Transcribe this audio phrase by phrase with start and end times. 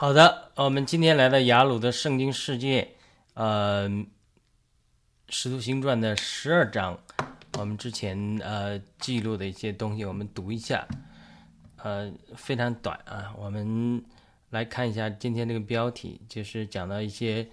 [0.00, 2.92] 好的，我们今天来到雅鲁的圣经世界，
[3.34, 3.88] 呃，
[5.28, 6.96] 《使徒行传》的十二章，
[7.58, 10.86] 我们之前呃记录的一些东西，我们读一下，
[11.82, 13.34] 呃，非常短啊。
[13.36, 14.00] 我们
[14.50, 17.48] 来看一下今天这个标题，就是讲到一些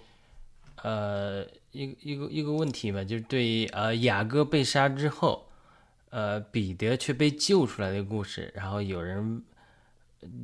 [0.84, 5.48] 呃一一个一个问题吧，就是对呃雅各被杀之后，
[6.10, 9.42] 呃彼得却被救出来的故事，然后有人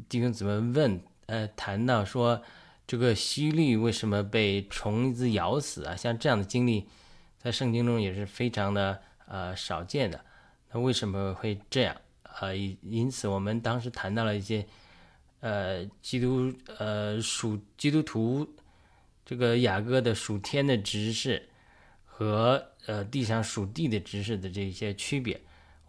[0.09, 1.01] 弟兄姊妹问。
[1.33, 2.43] 呃，谈到说
[2.87, 5.97] 这个西律为什么被虫子咬死啊？
[5.97, 6.87] 像这样的经历，
[7.39, 10.23] 在圣经中也是非常的呃少见的。
[10.71, 11.97] 那为什么会这样？
[12.39, 14.67] 呃，因此我们当时谈到了一些
[15.41, 18.47] 呃基督呃属基督徒
[19.25, 21.49] 这个雅各的属天的执事
[22.05, 25.41] 和呃地上属地的执事的这些区别。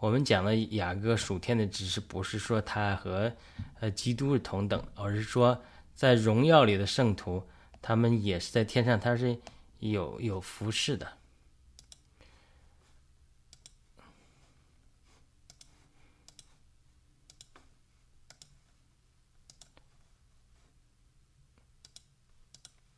[0.04, 3.34] 我们讲的雅各属天的只是不是说他和
[3.80, 5.64] 呃基督是同等，而是说
[5.96, 7.42] 在荣耀里的圣徒，
[7.82, 9.40] 他们也是在天上，他是
[9.80, 11.08] 有有服饰的。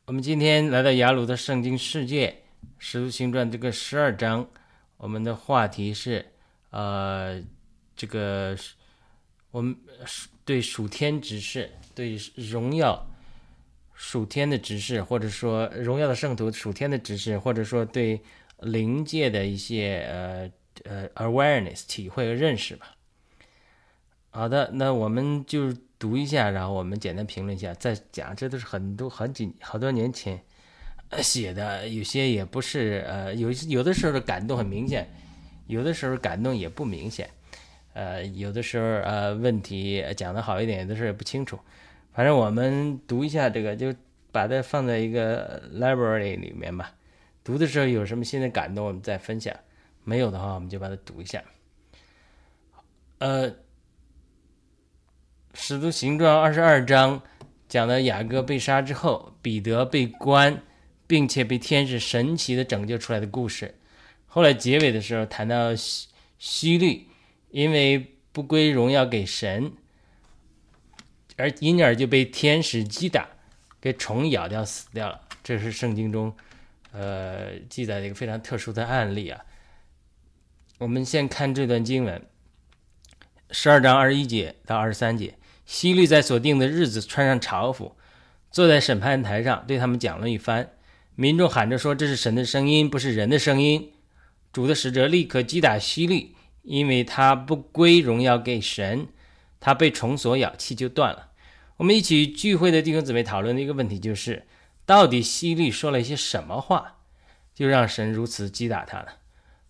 [0.06, 2.42] 我们今天来到雅鲁的圣经世界
[2.78, 4.48] 《使徒行传》这个十二章，
[4.96, 6.32] 我们的话题是。
[6.76, 7.42] 呃，
[7.96, 8.54] 这个
[9.50, 9.74] 我们
[10.44, 13.06] 对属天执事，对荣耀
[13.94, 18.20] 属天的执事，或者说荣耀的圣徒属天的执事，或者说对
[18.60, 20.52] 灵界的一些呃
[20.84, 22.94] 呃 awareness 体会和认识吧。
[24.28, 28.36] 好的，那我们就读一下，然后我们简单评论一下，再讲。
[28.36, 30.44] 这都是很多很几好多年前
[31.22, 35.08] 写的，有些也不是呃，有有的时候的感动很明显。
[35.66, 37.28] 有的时候感动也不明显，
[37.92, 41.58] 呃，有的时候呃问题讲的好一点，有的时候也不清楚。
[42.12, 43.94] 反正我们读一下这个，就
[44.32, 46.94] 把它放在一个 library 里面吧。
[47.44, 49.54] 读的时候有什么新的感动，我们再分享；
[50.02, 51.44] 没有的话，我们就把它读一下。
[53.18, 53.50] 呃，
[55.54, 57.22] 《使徒行传》二十二章
[57.68, 60.60] 讲的雅各被杀之后，彼得被关，
[61.06, 63.75] 并且被天使神奇的拯救出来的故事。
[64.36, 66.08] 后来结尾的时候谈到希
[66.38, 67.06] 希律，
[67.50, 69.72] 因为不归荣耀给神，
[71.36, 73.30] 而因而就被天使击打，
[73.80, 75.22] 给虫咬掉死掉了。
[75.42, 76.36] 这是圣经中，
[76.92, 79.42] 呃，记载的一个非常特殊的案例啊。
[80.76, 82.22] 我们先看这段经文，
[83.50, 87.96] 十二章二十一节到二十三节，希律在所定的日子穿上朝服，
[88.50, 90.72] 坐在审判台上，对他们讲了一番。
[91.14, 93.92] 民众喊着说：“这是神的声音，不是人的声音。”
[94.56, 99.08] 主的使者立刻击打希律，因为他不归荣耀给神，
[99.60, 101.28] 他被虫所咬，气就断了。
[101.76, 104.46] 我们一起聚会的弟兄姊妹讨论的一个问题就是：
[104.86, 106.94] 到底希律说了一些什么话，
[107.54, 109.08] 就让神如此击打他呢？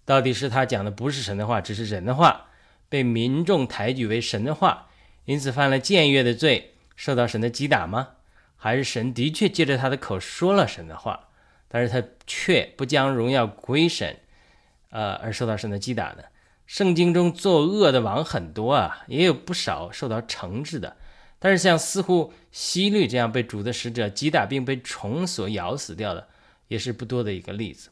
[0.04, 2.50] 到底是他讲的不是神的话，只是人的话，
[2.88, 4.86] 被民众抬举为神的话，
[5.24, 8.10] 因此犯了僭越的罪，受到神的击打吗？
[8.54, 11.30] 还是神的确借着他的口说了神的话，
[11.66, 14.20] 但是他却不将荣耀归神？
[14.96, 16.24] 呃，而受到神的击打的。
[16.66, 20.96] 圣经中作恶的王很多啊，也有不少受到惩治的。
[21.38, 26.26] 但是像似乎希律这样被主的使者击打并被虫所咬死掉的，
[26.68, 27.90] 也是不多的一个例子。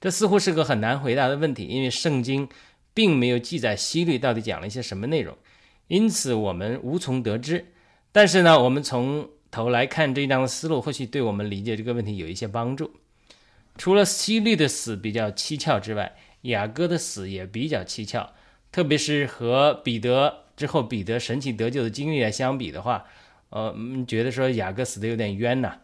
[0.00, 2.48] 这似乎是个很难回答的问题，因为圣经
[2.94, 5.36] 并没有记载希律到底讲了一些什么内容，
[5.88, 7.66] 因此我们无从得知。
[8.12, 12.92] 但是呢，我们从头来看这一章的思路，或许对我们理解这个问题有一些帮助。
[13.76, 18.28] 除了希律的死比较蹊跷之外，雅各的死也比较蹊跷，
[18.72, 23.04] 特别是和彼得之后彼得神奇得救的经历来相比的话，
[23.50, 23.74] 呃，
[24.06, 25.78] 觉得说雅各死的有点冤呐。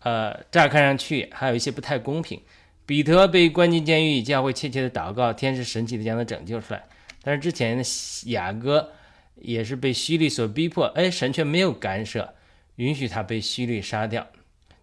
[0.00, 2.40] 呃，乍看上去还有一些不太公平。
[2.86, 6.84] 彼得被关进监狱，教会切切的祷告，天使神奇的将他拯救出来。
[7.22, 7.82] 但是之前
[8.26, 8.90] 雅各
[9.36, 12.34] 也是被虚律所逼迫，哎，神却没有干涉，
[12.76, 14.26] 允许他被虚律杀掉。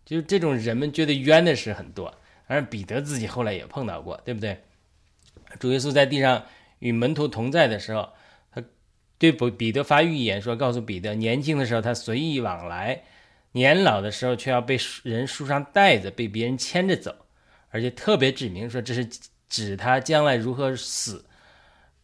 [0.04, 2.12] 就是这种人们觉得冤的事很多，
[2.48, 4.58] 而彼得自己后来也碰到过，对不对？
[5.60, 6.46] 主耶稣在地上
[6.80, 8.10] 与门徒同在的时候，
[8.52, 8.64] 他
[9.18, 13.04] 对彼彼得发预言说：“告诉彼得，年轻的时候他随意往来，
[13.52, 17.16] 年老的时候却要被人束上带子，被别人牵着走，
[17.70, 19.08] 而且特别指明说这是
[19.48, 21.26] 指他将来如何死。”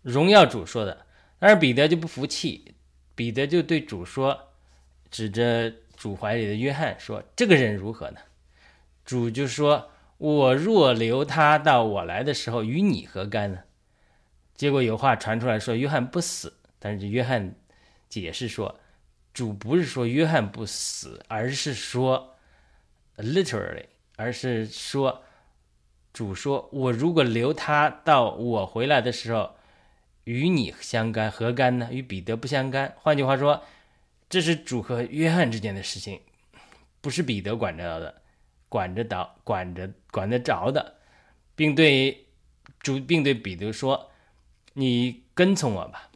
[0.03, 1.05] 荣耀主说的。
[1.39, 2.73] 但是彼得就不服气，
[3.15, 4.37] 彼得就对主说，
[5.09, 8.17] 指着主怀里的约翰说：“这个人如何呢？”
[9.05, 9.91] 主就说。
[10.17, 13.59] 我若留他到我来的时候，与你何干呢？
[14.55, 17.55] 结果有话传出来说约翰不死，但是约翰
[18.09, 18.79] 解释说，
[19.33, 22.35] 主不是说约翰不死，而是说
[23.17, 23.85] literally，
[24.15, 25.23] 而是说
[26.11, 29.55] 主说我如果留他到我回来的时候，
[30.23, 31.89] 与你相干何干呢？
[31.91, 32.95] 与彼得不相干。
[32.97, 33.63] 换句话说，
[34.27, 36.19] 这是主和约翰之间的事情，
[36.99, 38.23] 不是彼得管着的，
[38.69, 40.95] 管着到管着管得着的，
[41.55, 42.25] 并对
[42.79, 44.11] 主并对彼得说
[44.73, 46.09] ：“你跟从我吧。”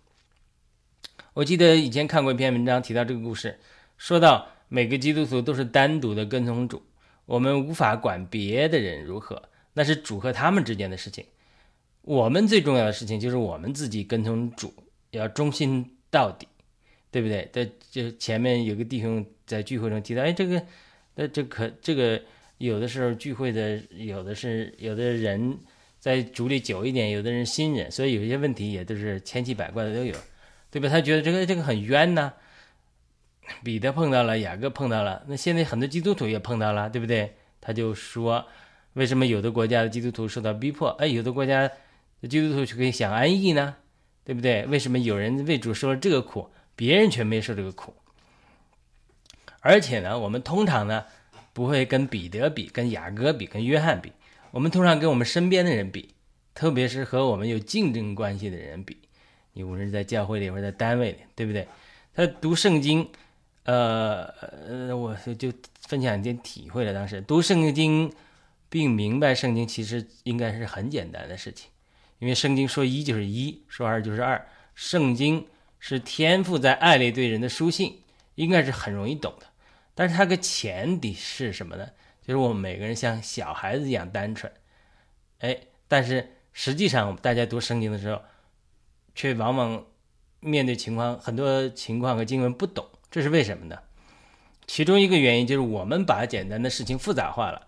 [1.33, 3.59] 我记得以前看过一篇文章，提到这个故事，
[3.97, 6.83] 说到每个基督徒都是单独的跟从主，
[7.25, 9.41] 我们无法管别的人如何，
[9.73, 11.25] 那是主和他们之间的事情。
[12.01, 14.73] 我们最重要的事情就是我们自己跟从主，
[15.11, 16.47] 要忠心到底，
[17.11, 17.49] 对不对？
[17.53, 20.65] 这就前面有个弟兄在聚会中提到，哎，这个，
[21.15, 22.21] 那这可这个
[22.61, 25.57] 有的时候聚会的有的是有的人
[25.99, 30.15] 在主里久一点，有的人新人，所以有一些问题也都是千奇百怪的都有。
[30.69, 30.87] 对吧？
[30.87, 32.31] 他觉得这个这个很冤呢。
[33.63, 37.35] 彼得碰到了，雅各碰到了，那现在很多基督徒也碰到了，对不对？
[37.59, 38.45] 他就说，
[38.93, 41.69] 为什么有的国家的基督徒受到逼迫，哎，有的国家
[42.21, 43.75] 的基督徒却可以享安逸呢？
[44.23, 44.65] 对不对？
[44.67, 47.93] 为什么有人为主受了这个苦，别人却没受这个苦？
[49.59, 51.03] 而且呢，我们通常呢
[51.53, 54.11] 不会跟彼得比，跟雅各比，跟约翰比，
[54.51, 56.13] 我们通常跟我们身边的人比，
[56.53, 58.97] 特别是和我们有竞争关系的人比。
[59.53, 61.67] 你无论是在教会里，或者在单位里，对不对？
[62.13, 63.07] 他读圣经，
[63.63, 64.23] 呃
[64.67, 65.51] 呃，我就
[65.87, 66.93] 分享一点体会了。
[66.93, 68.11] 当时读圣经，
[68.69, 71.69] 并明白圣经，其实应该是很简单的事情，
[72.19, 74.47] 因为圣经说一就是一，说二就是二。
[74.73, 75.45] 圣经
[75.79, 77.99] 是天赋在爱里对人的书信，
[78.35, 79.45] 应该是很容易懂的。
[80.01, 81.87] 但是它个前提是什么呢？
[82.25, 84.51] 就是我们每个人像小孩子一样单纯。
[85.41, 85.55] 哎，
[85.87, 88.19] 但是实际上，大家读圣经的时候。
[89.13, 89.85] 却往往
[90.39, 93.77] 面对情况很多情况和经文不懂，这是为什么呢？
[94.65, 97.67] 其中一个原因就是我们把简单的事情复杂化了，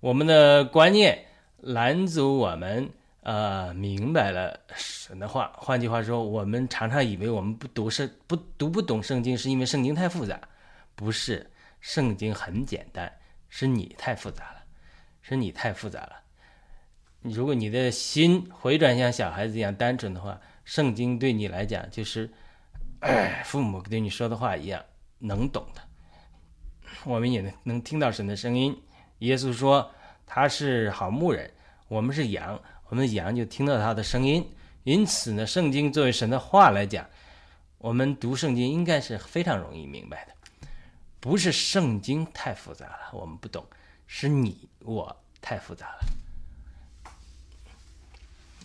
[0.00, 1.24] 我们的观念
[1.62, 2.90] 拦阻我们
[3.22, 5.50] 呃明白了神的话。
[5.56, 10.38] 换句话说，我们常常以为我们不读圣不读不懂圣经，是因为圣经太复杂，
[10.94, 11.50] 不是
[11.82, 13.12] 圣经很简单，
[13.50, 14.62] 是你太复杂了，
[15.20, 16.22] 是你太复杂了。
[17.20, 20.40] 如果你的心回转像小孩子一样单纯的话。
[20.64, 22.30] 圣经对你来讲，就是
[23.42, 24.80] 父母对你说的话一样，
[25.18, 25.82] 能懂的。
[27.04, 28.80] 我们也能能听到神的声音。
[29.18, 29.90] 耶稣说
[30.24, 31.52] 他是好牧人，
[31.88, 34.48] 我们是羊，我们的羊就听到他的声音。
[34.84, 37.04] 因此呢，圣经作为神的话来讲，
[37.78, 40.32] 我们读圣经应该是非常容易明白的。
[41.22, 43.64] 不是圣经太复杂了，我们不懂，
[44.08, 47.12] 是你我太复杂了，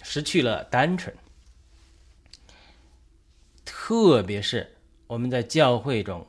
[0.01, 1.15] 失去了单纯。
[3.63, 4.75] 特别是
[5.05, 6.25] 我们在教会中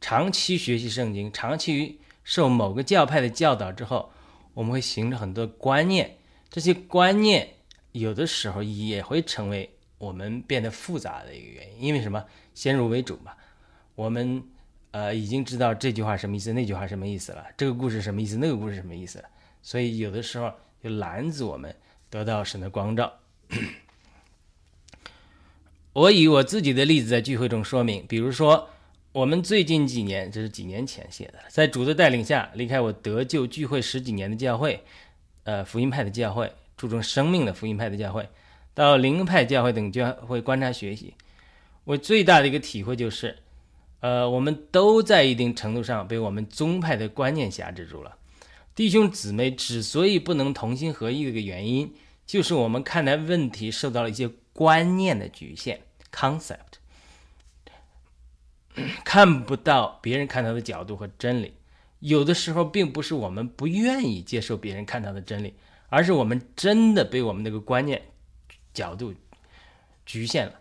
[0.00, 4.12] 长期学习圣经，长期受某个教派的教导之后，
[4.54, 6.18] 我们会形成很多观念。
[6.50, 7.54] 这些观念
[7.92, 11.82] 有的时候也会成为我们变得复杂的一个原因。
[11.82, 12.26] 因为什么？
[12.52, 13.36] 先入为主嘛。
[13.94, 14.42] 我们
[14.92, 19.24] 呃已经知道这句话什么意思，那句话什么意思了，这个故事什么意思，那个故事什么意思了。
[19.60, 20.52] 所以有的时候
[20.82, 21.74] 就拦阻我们
[22.08, 23.12] 得到神的光照。
[25.92, 28.70] 我以我自己的例子在聚会中说明，比如说，
[29.12, 34.82] 我们最近几年，这是几年前写的，在主的带领下，离开我得救聚会十几年的教会，
[35.44, 38.26] 呃，福音派的教会，注重生命的福音派的教会，
[38.72, 41.12] 到灵派教会等教会观察学习，
[41.84, 43.36] 我最大的一个体会就是，
[44.02, 48.18] 呃，我们都在一定程度上被我们宗派的观念辖制住了。
[48.74, 51.94] 弟兄姊妹之所以不能同心合意的一个原因，
[52.26, 54.30] 就是我们看待问题受到了一些。
[54.54, 55.80] 观念的局限
[56.14, 56.76] ，concept，
[59.02, 61.54] 看不到别人看到的角度和真理。
[62.00, 65.54] 有的时候，并不是我们不愿意接受别人看到的真理，
[65.88, 68.02] 而是我们真的被我们那个观念
[68.74, 69.14] 角度
[70.04, 70.60] 局限了。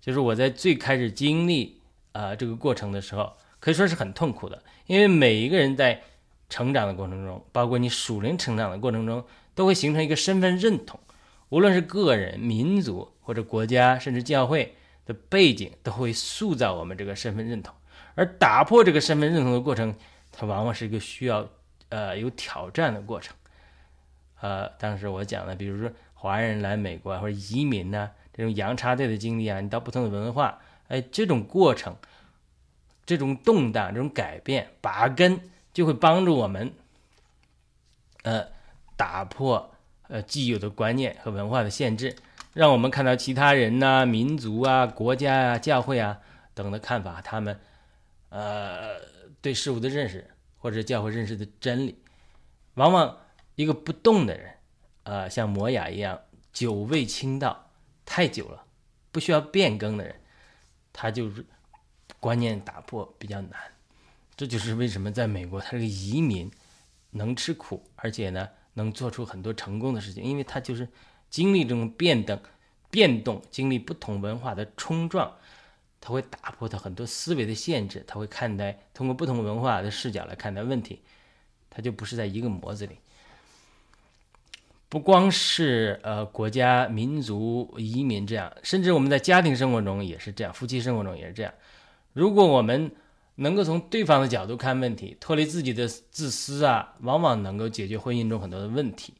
[0.00, 1.79] 就是我在最开始经历
[2.12, 6.02] 啊这个过程的时候，可以说是很痛苦的，因为每一个人在
[6.48, 9.24] 成长的过程中，包括你属灵成长的过程中，
[9.54, 10.98] 都会形成一个身份认同。
[11.50, 17.74] 无论是个人、民族或者国家，甚至教会的背景，都会塑造我们这个身份认同。
[18.14, 19.94] 而打破这个身份认同的过程，
[20.32, 21.48] 它往往是一个需要
[21.88, 23.34] 呃有挑战的过程。
[24.40, 30.58] 呃，当时我讲的，比如说华人来美国或者移民呢，这种洋插队的经历啊，你到不同的文化，
[30.90, 31.96] 哎，这种过程、
[33.06, 35.40] 这种动荡、这种改变，拔根
[35.72, 36.72] 就会帮助我们，
[38.24, 38.48] 呃，
[38.96, 39.74] 打破。
[40.12, 42.16] 呃，既有的观念和文化的限制，
[42.52, 46.18] 让我们看到其他人呐、民族啊、国家啊、教会啊
[46.52, 47.60] 等的看法，他们
[48.30, 48.96] 呃
[49.40, 50.28] 对事物的认识
[50.58, 52.02] 或者教会认识的真理。
[52.74, 53.18] 往往
[53.54, 54.52] 一个不动的人，
[55.04, 56.20] 呃，像摩雅一样
[56.52, 57.70] 久未清道
[58.04, 58.64] 太久了，
[59.12, 60.19] 不需要变更的人，
[60.92, 61.44] 他就是
[62.18, 63.60] 观念打破比较难。
[64.36, 66.50] 这就是为什么在美国，他这个移民
[67.10, 70.88] 能吃苦，而且呢能做出很多成功的事情，因为他就是
[71.28, 72.40] 经历这种变动、
[72.90, 75.36] 变动，经历不同文化的冲撞，
[76.00, 81.02] 他会打破他很多思维的限制，他会看待通过不同文化的视角来看待问题。
[81.68, 82.98] 他就不是在一个模子里，
[84.90, 91.54] 不光是呃国家、民族、移民这样，甚至我们在家庭生活中也是这样，夫妻生活中也是这样。
[92.12, 92.90] 如果我们
[93.36, 99.14] 能够从对方的角度看问题，脱离自己的自私啊，往往能够解决婚姻中很多的问题。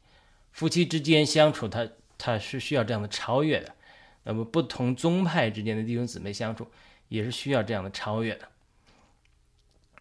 [0.51, 1.87] 夫妻之间相处，他
[2.17, 3.73] 他是需要这样的超越的。
[4.23, 6.67] 那么不同宗派之间的弟兄姊妹相处，
[7.07, 8.47] 也是需要这样的超越的。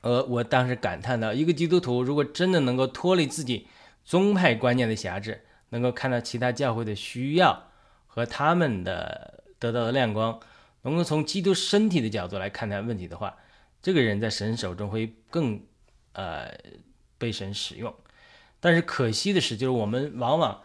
[0.01, 3.69] 呃，我当时感叹到，一个基督徒如果真的能够脱离自己
[4.05, 7.71] 宗派观念的辖制，能够看到其他教会的需要
[8.07, 10.39] 和他们的得到的亮光，
[10.83, 13.37] 能够从基督身体的角度来看待问题的话，
[13.83, 15.61] 这个人在神手中会更
[16.13, 16.53] 呃
[17.19, 17.93] 被神使用。
[18.61, 20.63] 但是可惜的是，就是我们往往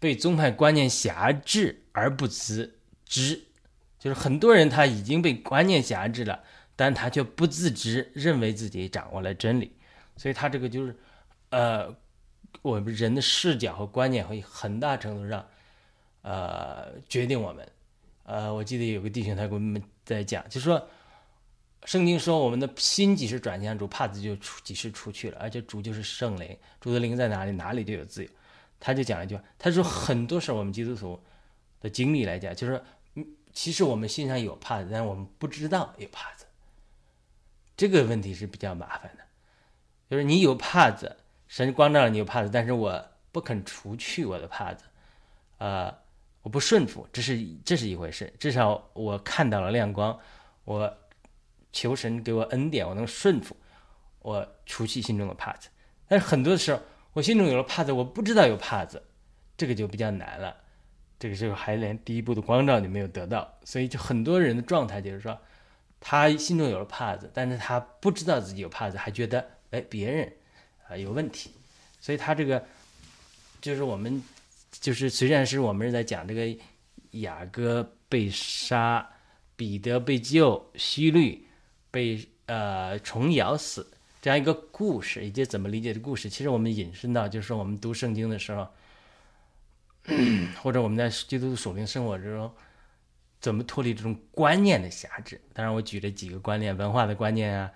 [0.00, 3.44] 被宗派观念辖制而不自知，
[3.98, 6.42] 就是很多人他已经被观念辖制了。
[6.74, 9.76] 但他却不自知，认为自己掌握了真理，
[10.16, 10.96] 所以他这个就是，
[11.50, 11.94] 呃，
[12.60, 15.48] 我们人的视角和观念会很大程度上，
[16.20, 17.66] 呃，决定我们。
[18.24, 20.88] 呃，我记得有个弟兄他给我们在讲，就说，
[21.84, 28.30] 圣经说我们的心几时转向主，帕子就出几时出去了，而且主就是圣灵，主的灵在哪里，哪里就有自由。
[28.78, 31.20] 他就讲了一句话，他说很多时候我们基督徒
[31.80, 32.80] 的经历来讲，就是，
[33.52, 36.46] 其实我们心上有帕子，但我们不知道有帕子。
[37.76, 39.24] 这个问题是比较麻烦的，
[40.08, 41.16] 就是你有帕子，
[41.52, 44.84] 神光照了你有帕子，但是我不肯除去我的帕子，
[45.58, 45.94] 啊，
[46.40, 48.32] 我不顺服，这是这是一回事。
[48.38, 50.18] 至少我看到了亮光，
[50.64, 50.96] 我
[51.70, 53.54] 求神给我恩典，我能顺服，
[54.20, 55.68] 我除去心中的帕子。
[56.08, 56.80] 但是很多的时候，
[57.12, 59.02] 我心中有了帕子，我不知道有帕子，
[59.54, 60.56] 这个就比较难了。
[61.18, 65.38] 这个时候还连第一步的光照你没有得到，所以就很多人的状态就是说。
[66.00, 70.32] 他心中有了帕子，但是他不知道自己有帕子，还觉得哎别人
[70.88, 71.50] 啊有问题，
[72.00, 72.64] 所以他这个
[73.60, 74.22] 就是我们
[74.70, 76.58] 就是虽然是我们是在讲这个
[77.20, 79.08] 雅各被杀，
[79.56, 81.46] 彼得被救，希律
[81.90, 83.86] 被呃虫咬死
[84.20, 88.68] 这样一个故事，以及怎么理解的故事，其实我们引申到就是说我们读圣经的时候，
[90.62, 92.52] 或者我们在基督徒属灵生活之中。
[93.40, 95.40] 怎么脱离这种观念的辖制？
[95.52, 97.68] 当然，我举了几个观念：文化的观念啊，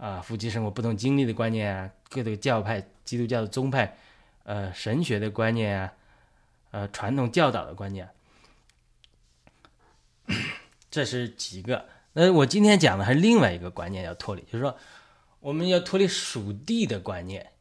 [0.00, 3.98] 啊，夫妻生活不同经历的观念啊，各个教派、基督教的宗派，
[4.44, 5.92] 呃，神学的观念啊，
[6.70, 8.08] 呃，传统教导的观念，
[10.90, 11.86] 这是几个。
[12.14, 14.74] 那我今天讲的还是另外一个观念要脱离，就是说，
[15.40, 17.52] 我们要脱离属地的观念，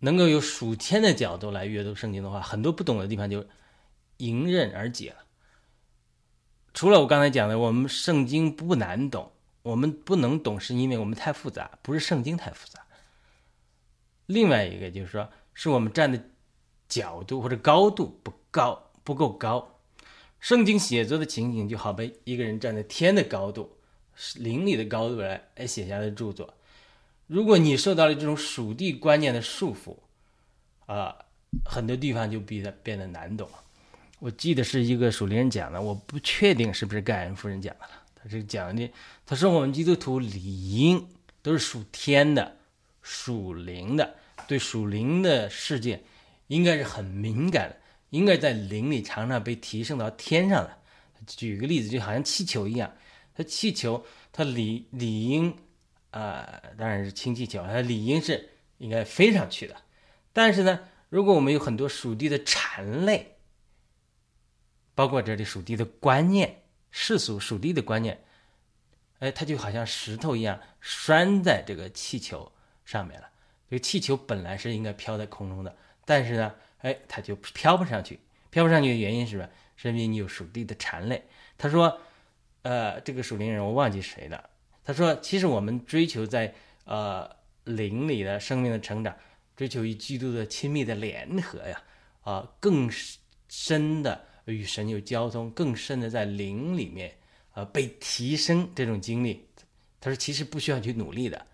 [0.00, 3.46] 能够有属天的角度来阅读圣经的话，很多不懂的地方就
[4.16, 5.18] 迎刃而解了。
[6.74, 9.30] 除了我刚才讲的，我们圣经不难懂，
[9.62, 12.80] 我们不能懂是因为我们太复杂，不是圣经太复杂。
[14.26, 16.22] 另外一个就是说，是我们站的
[16.88, 19.80] 角度或者高度不高，不够高。
[20.40, 23.76] 圣经写作的情景就好比一个人站在天的高度、
[24.36, 26.54] 灵里的高度来来写下的著作。
[27.28, 29.96] 如果你受到了这种属地观念的束缚，
[30.86, 31.16] 啊，
[31.64, 33.48] 很多地方就变得变得难懂。
[34.18, 38.01] 我记得是一个属灵人讲的，我不确定是不是盖恩夫人讲的了。
[38.28, 38.90] 这个讲的，
[39.26, 41.08] 他说我们基督徒理应
[41.42, 42.56] 都是属天的、
[43.02, 44.14] 属灵的，
[44.46, 46.02] 对属灵的世界
[46.46, 47.76] 应该是很敏感的，
[48.10, 50.78] 应该在灵里常常被提升到天上的。
[51.26, 52.92] 举个例子，就好像气球一样，
[53.34, 55.56] 它气球它理理应
[56.10, 59.76] 啊，当然是氢气球，它理应是应该飞上去的。
[60.32, 63.36] 但是呢，如果我们有很多属地的蝉类，
[64.94, 66.61] 包括这里属地的观念，
[66.92, 68.22] 世俗属地的观念，
[69.18, 72.52] 哎，它就好像石头一样拴在这个气球
[72.84, 73.28] 上面了。
[73.68, 78.20] 这个气球本来是应该飘在空中的，但是呢，哎，它就飘不上去。
[78.50, 79.48] 飘不上去的原因是什么？
[79.76, 81.24] 是因为你有属地的缠累。
[81.56, 81.98] 他说，
[82.60, 84.50] 呃，这个属灵人我忘记谁了。
[84.84, 87.28] 他说，其实我们追求在呃
[87.64, 89.16] 灵里的生命的成长，
[89.56, 91.82] 追求与基督的亲密的联合呀，
[92.20, 92.90] 啊，更
[93.48, 94.26] 深的。
[94.46, 97.16] 与神有交通更深的在灵里面，
[97.54, 99.46] 呃，被提升这种经历，
[100.00, 101.46] 他说其实不需要去努力的，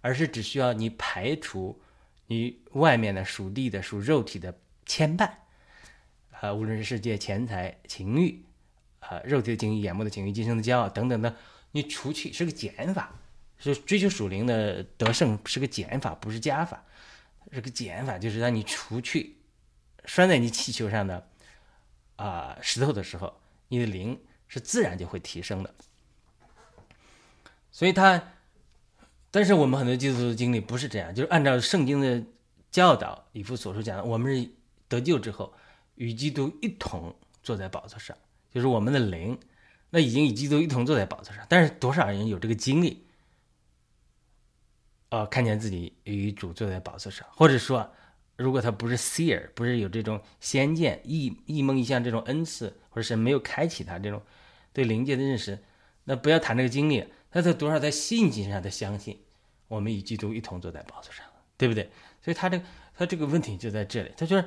[0.00, 1.80] 而是只需要你排除
[2.26, 5.30] 你外面的属地的、属肉体的牵绊，
[6.40, 8.44] 啊，无论是世界、钱财、情欲，
[9.00, 11.34] 啊，肉体的情欲、眼目的情欲、今生的骄傲等等的，
[11.72, 13.18] 你除去是个减法，
[13.58, 16.84] 是追求属灵的得胜是个减法，不是加法，
[17.52, 19.36] 是个减法，就是让你除去
[20.04, 21.28] 拴在你气球上的
[22.16, 25.74] 啊石头的时候，你的灵是自然就会提升的。
[27.70, 28.32] 所以他，
[29.30, 32.22] 但是我们很多基督徒经历不是这样，就是按照圣经的
[32.70, 34.50] 教导，以弗所说讲的，我们是
[34.88, 35.52] 得救之后
[35.96, 38.16] 与基督一同坐在宝座上，
[38.50, 39.38] 就是我们的灵，
[39.90, 41.44] 那已经与基督一同坐在宝座上。
[41.48, 43.04] 但是多少人有这个经历？
[45.10, 47.92] 呃，看见自己与主坐在宝座上，或者说，
[48.36, 54.22] 如果他不是 seer，不是有这种先见、异异梦、异象这种恩赐，或者是没有开启他这种
[54.72, 55.58] 对灵界的认识，
[56.04, 57.06] 那不要谈这个经历。
[57.32, 59.20] 那他多少在信心上的相信，
[59.68, 61.24] 我们与基督一同坐在宝座上，
[61.56, 61.90] 对不对？
[62.22, 62.64] 所以他这个
[62.96, 64.44] 他这个问题就在这里，他就是，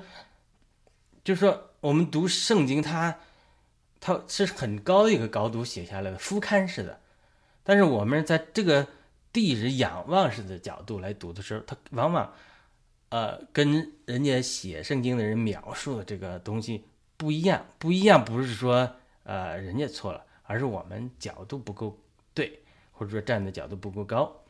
[1.23, 3.19] 就是说我们读圣经，他
[3.99, 6.99] 他是很高的一个高度写下来的俯瞰式的，
[7.63, 8.87] 但是我们在这个
[9.31, 12.33] 地是仰望式的角度来读的时候，他往往
[13.09, 16.85] 呃跟人家写圣经的人描述的这个东西
[17.17, 21.99] 不一样，不一样不是说呃人家错了，而是我们角度不够
[22.33, 22.63] 对。
[22.91, 24.43] 或者说站的角度不够高，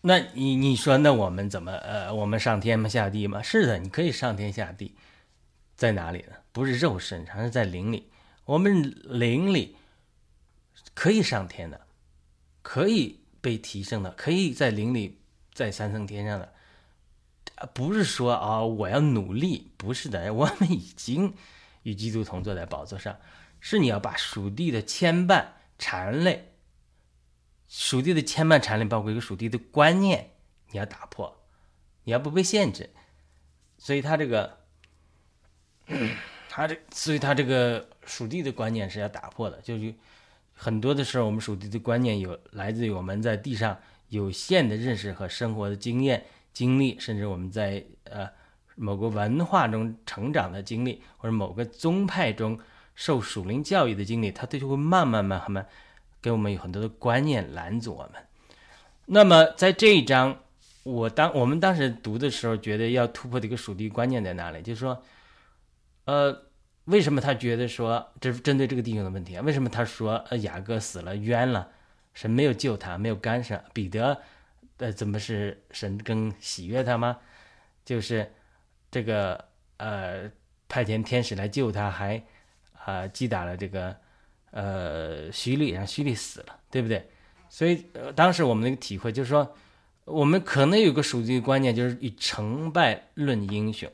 [0.00, 3.42] 那你你说那我们怎么呃我们上天吗下地吗？
[3.42, 4.94] 是的，你可以上天下地，
[5.76, 6.36] 在哪里呢？
[6.50, 8.08] 不是肉身上，是在灵里。
[8.46, 9.76] 我们灵里
[10.94, 11.86] 可以上天的，
[12.62, 15.19] 可以被提升的，可以在灵里
[15.60, 16.52] 在三层天上的。
[17.74, 21.34] 不是说啊我要努力，不是的，我们已经
[21.82, 23.18] 与基督同坐在宝座上。
[23.60, 25.44] 是你要把属地的牵绊
[25.78, 26.54] 缠累，
[27.68, 30.30] 属地的牵绊缠累，包括一个属地的观念，
[30.70, 31.42] 你要打破，
[32.04, 32.88] 你要不被限制。
[33.76, 34.58] 所以他这个，
[36.48, 39.60] 他这，所以他这个属地的观念是要打破的。
[39.60, 39.94] 就是
[40.54, 43.78] 很多的时候，我们属地的观念有来自于我们在地上
[44.10, 48.28] 有限的认识和生活的经验、经历，甚至我们在呃
[48.76, 52.60] 某个文化中成长的经历，或者某个宗派中。
[52.92, 55.66] 受属灵教育的经历，他就会慢慢慢慢慢
[56.20, 58.22] 给我们有很多的观念拦阻我们。
[59.06, 60.38] 那么在这一章，
[60.82, 64.60] 我当我们当时读的时候，觉得要突破的一个属地观念在哪里？
[64.60, 65.02] 就是说，
[66.04, 66.42] 呃，
[66.86, 69.42] 为什么他觉得说这是针对这个弟兄的问题啊？
[69.42, 71.70] 为什么他说呃雅各死了冤了，
[72.20, 73.64] 神没有救他，没有干涉？
[73.72, 74.20] 彼得
[74.76, 77.16] 呃怎么是神更喜悦他吗？
[77.84, 78.30] 就是
[78.90, 79.42] 这个
[79.78, 80.30] 呃
[80.68, 82.22] 派遣天使来救他，还。
[82.86, 83.94] 啊，击打了这个，
[84.52, 87.10] 呃，徐丽，让徐丽死了，对不对？
[87.50, 87.84] 所以，
[88.16, 89.54] 当时我们那个体会就是说，
[90.06, 93.88] 我们可能有个属地观念，就是以成败论英雄。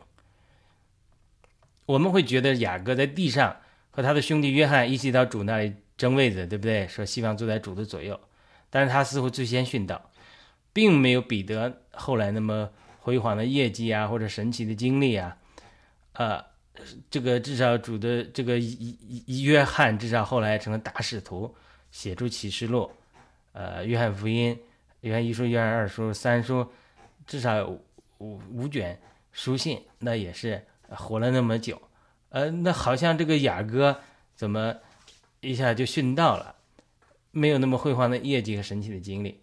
[1.84, 3.56] 我们会觉得雅各在地上
[3.90, 6.87] 和他的兄弟约翰一起到主那里争位子，对不对？
[6.88, 8.18] 说希望坐在主的左右，
[8.70, 10.11] 但是他似乎最先殉道，
[10.72, 15.37] 并没有彼得后来那么辉煌的业绩啊，或者神奇的经历啊，
[16.12, 16.44] 呃。
[17.11, 21.52] 这个至少主的这个一一一约翰至少后来成了大使徒，
[21.90, 22.90] 写出启示录，
[23.54, 24.54] 呃，约翰福音、
[25.00, 26.70] 约翰一书、约翰二书、三书，
[27.26, 27.66] 至少
[28.18, 29.00] 五五卷
[29.32, 31.80] 书信，那也是活了那么久，
[32.28, 33.98] 呃，那好像这个雅各
[34.35, 34.76] 怎么
[35.40, 36.55] 一下就殉道了，
[37.31, 39.38] 没有那么辉煌的业绩和神奇的经历，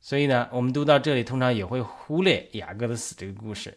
[0.00, 3.76] 所以呢，我们读到这里通常也会忽略雅各的死这个故事，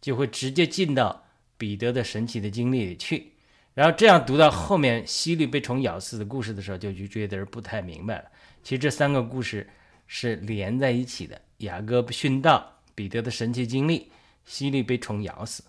[0.00, 1.22] 就会直接进到。
[1.58, 3.32] 彼得的神奇的经历里去，
[3.72, 8.26] 然后这样读到后面西律被虫咬死的故事的时候，就就觉得不太明白了。
[8.62, 9.66] 其实这三个故事
[10.06, 14.12] 是连在一起的：雅各殉道、彼得的神奇经历、
[14.44, 15.64] 西律被虫咬死。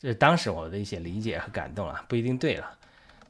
[0.00, 2.76] 这是当时我的一些理解和感动啊，不一定对了。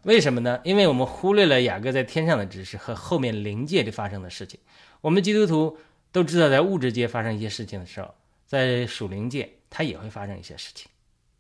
[0.02, 0.60] 为什么呢？
[0.64, 4.58] 因为我们忽略了雅各在天上的知识和后面灵界里发生的事情。
[5.00, 5.78] 我们基督徒
[6.10, 8.14] 都知道，在物质界发生一些事情的时候，
[8.46, 10.90] 在属灵界它也会发生一些事情。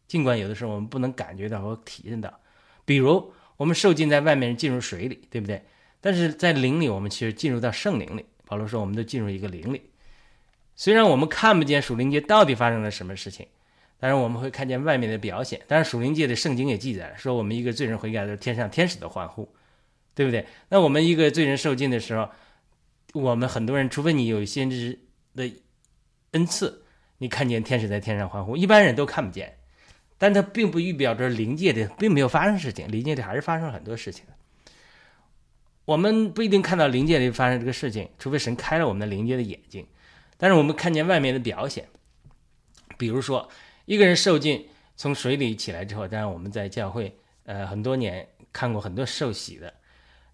[0.06, 2.32] 尽管有的时候我们不能感觉到和体验到，
[2.84, 5.64] 比如我们受浸在外面进入水里，对不对？
[6.00, 8.24] 但是在灵里，我们其实进入到圣灵里。
[8.44, 9.82] 保罗说，我们都进入一个灵里。
[10.76, 13.46] 虽然我们看不见属灵界到底发生了什么事情，
[14.02, 15.60] 但是我们会看见外面的表现。
[15.68, 19.48] 但是属灵界的圣经也记载了说，我们一个罪人悔改的时候，天上天使的欢呼，
[20.12, 20.44] 对不对？
[20.68, 22.28] 那我们一个罪人受尽的时候，
[23.14, 24.98] 我们很多人，除非你有先知
[25.36, 25.48] 的
[26.32, 26.82] 恩赐，
[27.18, 29.56] 你看见天使在天上欢呼，一般人都看不见。
[30.18, 34.24] 但它并不预表着灵界的并没有发生事情，灵界里还是发生了很多事情。
[35.84, 39.86] 我们不一定看到灵界里发生这个事情，除非神开了我们的灵界的眼睛。
[40.36, 41.86] 但是我们看见外面的表现，
[42.98, 43.48] 比如说
[43.84, 49.72] 一个人受尽从水里起来之后，当然我们在教会呃很多年看过很多受洗的，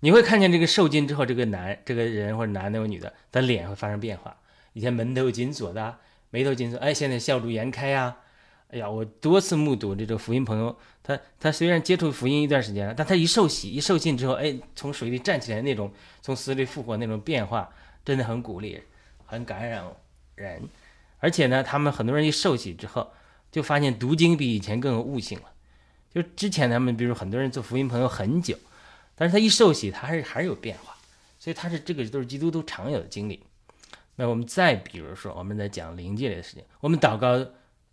[0.01, 4.37] 你会看见这个受尽之后，这个男这个人或者男的或女的，他脸会发生变化。
[4.75, 5.99] 以前门头紧锁的，
[6.31, 8.17] 眉头紧锁，哎，现在笑逐颜开呀。
[8.71, 17.71] 哎呀，我多次目睹这个福音朋友，他他虽然接触福音一段时间了，但他一受洗一受浸之后，哎，从水里站起来那种从死里复活那种变化，
[18.05, 18.83] 真的很鼓励，
[19.25, 19.83] 很感染
[20.35, 20.69] 人。
[21.19, 23.11] 而且呢，他们很多人一受洗之后，
[23.51, 25.47] 就发现读经比以前更有悟性了。
[26.13, 28.57] 就之前他们，比如很多人做福音朋友很久，
[29.15, 30.97] 但是他一受洗，他还是还是有变化。
[31.39, 33.43] 所以他是这个都是基督徒常有的经历。
[34.17, 37.47] 那我们再比如说，我们在讲灵界类的事情，我们祷告。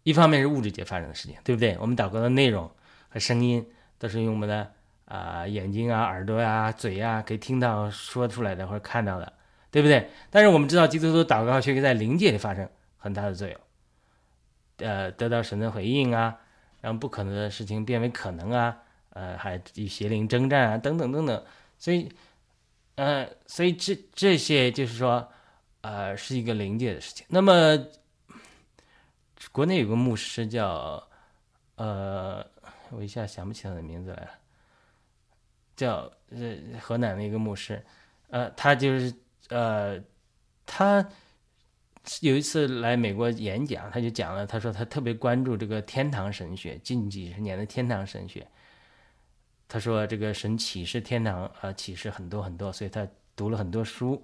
[0.03, 1.75] 一方面是物质界发生的事情，对不对？
[1.79, 2.69] 我们祷告的内容
[3.09, 4.71] 和声音都是用我们的
[5.05, 9.33] 啊眼睛啊、耳朵啊、嘴啊可以听到、说出来的或者看到的，
[9.71, 10.07] 对不对？
[10.29, 13.59] 但是我们知道，基督徒祷告却可以在灵界里发生很大的作用，
[14.77, 16.37] 呃，得到神的回应啊，
[16.81, 18.77] 让不可能的事情变为可能啊，
[19.09, 21.45] 呃，还与邪灵征战啊，等等等等。
[21.77, 22.11] 所以，
[22.95, 25.27] 呃，所以这这些就是说，
[25.81, 27.25] 呃，是一个灵界的事情。
[27.29, 27.77] 那么。
[29.51, 31.01] 国内有个牧师叫，
[31.75, 32.45] 呃，
[32.89, 34.29] 我一下想不起他的名字来了，
[35.75, 37.81] 叫呃河南的一个牧师，
[38.29, 39.13] 呃，他就是
[39.49, 40.01] 呃，
[40.65, 41.07] 他
[42.21, 48.47] 有一次来美国演讲，他就讲了，他说他特别关注这个天堂神学，近几十年的天堂神学。
[49.67, 54.23] 他说这个神启示天堂啊，启示很多很多，所以他读了很多书，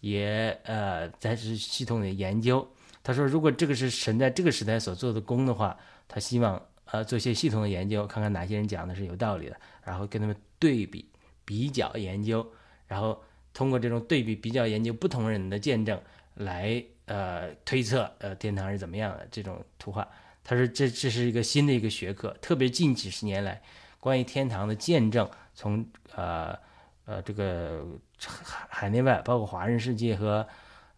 [0.00, 2.66] 也呃在是系统的研究。
[3.02, 11.08] 他说：“如果这个是神在这个时代所做的功的话，他希望呃做一些系统的研究，看看哪些人讲的是有道理的，然后跟他们对比、
[11.44, 12.46] 比较研究，
[12.86, 13.20] 然后
[13.52, 16.00] 通过这种对比、比较研究不同人的见证
[16.34, 20.06] 来呃推测呃天堂是怎么样的这种图画。”
[20.44, 23.60] 他说：“这这是一个新的一个学科，特别近几十年来
[24.00, 26.58] 关于天堂的见证，从呃
[27.04, 27.86] 呃这个
[28.18, 30.46] 海海内外，包括华人世界和。”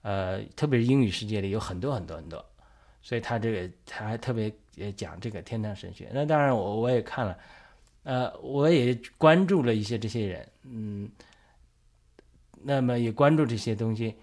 [0.05, 2.45] 呃，特别是英语世界里有很多很多很多，
[3.01, 6.11] 所以他这个他还特别也讲这个天堂神学。
[6.13, 7.39] 那当然，我我也看了，
[8.03, 11.11] 呃，我也关注了一些这些人，嗯，
[12.63, 14.15] 那么也关注这些东西。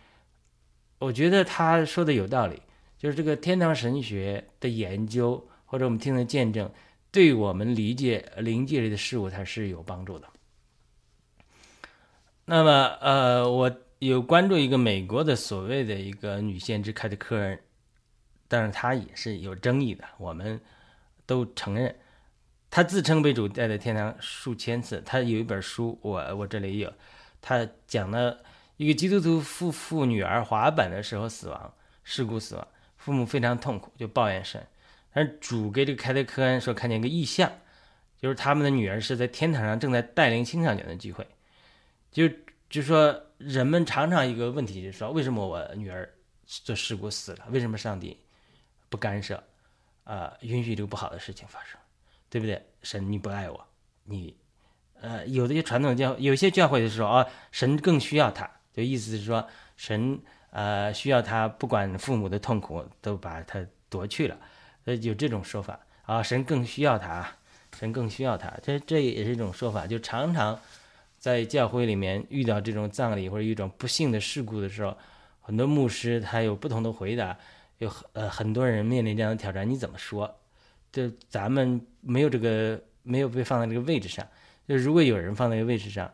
[1.01, 2.61] 我觉得他说的有道理，
[2.97, 6.71] 就是这个天堂神学的研究或者我们听的见证，
[7.11, 10.27] 对我们理解灵界里的事物，它是有帮助的。
[12.45, 13.71] 那么，呃，我。
[14.01, 17.59] 有关注一个美国的所谓的一个女先知凯特·科恩，
[18.47, 20.03] 但是她也是有争议的。
[20.17, 20.59] 我们
[21.27, 21.95] 都承认，
[22.71, 24.99] 她自称被主带到天堂数千次。
[25.05, 26.91] 她有一本书，我我这里有，
[27.41, 28.41] 她讲了
[28.81, 31.71] 一个基督徒夫妇女儿滑板的时候死亡
[32.03, 32.67] 事故死亡，
[32.97, 34.65] 父母非常痛苦，就抱怨神。
[35.13, 37.51] 但主给这个凯特·科恩说看见一个异象，
[38.19, 41.27] 就是他们的女儿是在天堂上正在带领青少年的聚会，
[42.11, 42.27] 就
[42.69, 43.23] 就说。
[43.43, 46.07] 人们常常一个问题就是说，为什么我女儿
[46.45, 47.47] 做事故死了？
[47.49, 48.15] 为什么上帝
[48.87, 49.43] 不干涉？
[50.03, 51.79] 啊，允许这个不好的事情发生，
[52.29, 52.63] 对不对？
[52.83, 53.67] 神，你不爱我，
[54.03, 54.37] 你，
[54.99, 60.19] 呃，有的些传统教，有些教会就说啊，神更需要他，就意思是说，神
[60.51, 64.37] 呃需要他，不管父母的痛苦都把他夺去了，
[64.85, 67.27] 呃，有这种说法啊，神更需要他，
[67.77, 70.59] 神更需要他，这这也是一种说法，就常常。
[71.19, 74.97] 在教会里面遇到这种葬礼或者一种不幸的事故的时候，
[75.39, 77.37] 很多牧师他有不同的回答，
[77.77, 80.35] 有呃很多人面临这样的挑战，你怎么说？
[80.91, 84.27] 就咱们没有这个没有被放在这个位置上，
[84.67, 86.11] 就如果有人放在这个位置上，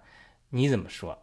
[0.50, 1.18] 你怎么说？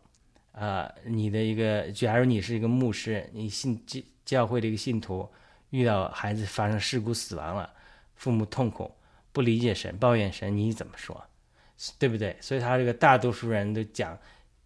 [0.54, 5.28] 啊，你的一个，假如你是一个牧师，你信教教会的一个信徒，
[5.70, 7.68] 遇到孩子发生事故死亡了，
[8.14, 8.90] 父母痛苦，
[9.32, 11.20] 不理解神，抱怨神，你怎么说？
[11.98, 12.36] 对不对？
[12.40, 14.16] 所以他这个大多数人都讲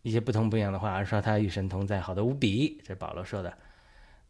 [0.02, 2.78] 一些不同不一样的话，而说他与神同在，好的无比。
[2.82, 3.56] 这是保罗说的。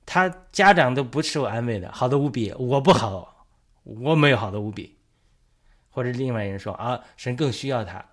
[0.07, 3.47] 他家长都不受安慰的，好的无比，我不好，
[3.83, 4.97] 我没有好的无比。
[5.91, 8.05] 或者另外一人说啊，神更需要他，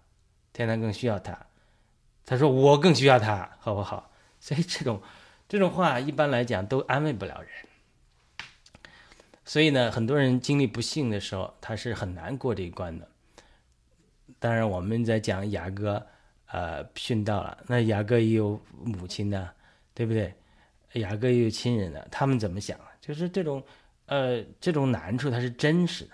[0.51, 1.37] 天堂更需要他。
[2.25, 4.11] 他说我更需要他，好不好？
[4.39, 5.01] 所以这种
[5.47, 7.49] 这种话一般来讲都安慰不了人。
[9.43, 13.07] 所以呢，很多人经历不幸的时候，他是很难过这一关的。
[14.39, 16.03] 当然，我们在讲雅各，
[16.47, 17.57] 呃，殉道了。
[17.67, 19.53] 那雅各也有母亲的，
[19.93, 20.33] 对不对？
[20.93, 22.79] 雅各也有亲人的，他们怎么想？
[23.01, 23.63] 就是这种，
[24.07, 26.11] 呃，这种难处它是真实的，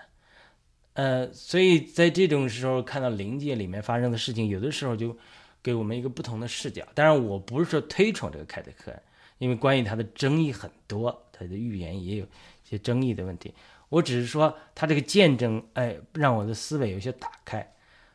[0.94, 5.16] 呃，所以在这种时候看到灵界里面发生的事情，有的时候就
[5.62, 6.86] 给我们一个不同的视角。
[6.94, 8.92] 当然，我不是说推崇这个凯特克，
[9.38, 13.54] 因为关于他的争议很多，他的预言也有一些争议的问题。
[13.88, 17.72] 我只是说他这个见证，哎，让我的思维有些打开。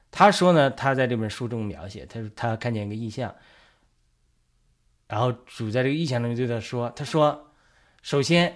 [0.09, 3.33] 他说呢，他在这本书中描写，他说他看见一个意象，
[5.07, 7.51] 然后主在这个意象中对他说：“他说，
[8.01, 8.55] 首先，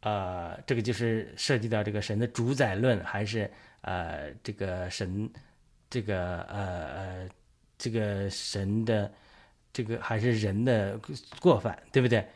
[0.00, 3.50] 呃，这个就是涉及到这个神的主宰论，还是
[3.82, 5.28] 呃这个神
[5.90, 7.28] 这个呃呃
[7.78, 9.10] 这个神的
[9.72, 11.00] 这个还是人的
[11.40, 12.26] 过犯，对不对？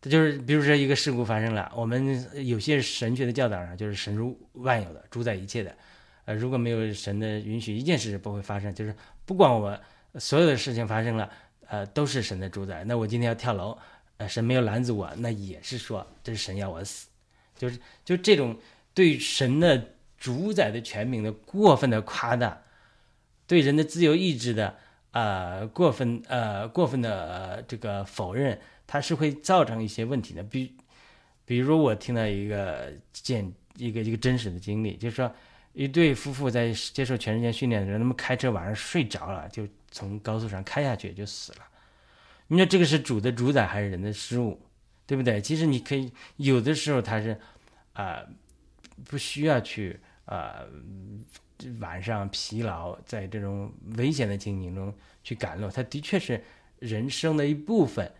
[0.00, 5.74] 这就是比如说一个事故发生了，我们有些神学的教导上就是神如万有的，主宰一切的。”
[6.24, 8.72] 呃，如果没有神的允许，一件事不会发生。
[8.72, 9.76] 就是不管我
[10.20, 11.28] 所有的事情发生了，
[11.66, 12.84] 呃，都是神的主宰。
[12.84, 13.76] 那我今天要跳楼，
[14.18, 17.08] 呃，神没有拦阻我，那也是说这是神要我死。
[17.56, 18.56] 就是就这种
[18.94, 19.84] 对神的
[20.16, 22.62] 主宰的权柄的过分的夸大，
[23.48, 24.78] 对人的自由意志的
[25.12, 30.42] 呃过分呃过分的这个否认，它是会造成一些问题的。
[30.42, 30.76] 比
[31.46, 35.32] 比如我听到一个见一个一个真实的经历，就是说。
[35.74, 41.60] 一对夫妇在接受全世界训练的时候，他们开车晚上睡着了，就从高速上开下去就死了。
[42.48, 44.60] 你说这个是主的主宰还是人的失误，
[45.06, 45.40] 对不对？
[45.40, 47.40] 其实你可以有的时候他是
[47.94, 48.22] 啊，
[49.06, 50.60] 不需要去啊
[51.80, 56.42] 晚上疲劳，在这种危险的情景中去赶路，他的确是
[56.78, 58.10] 人生的一部分，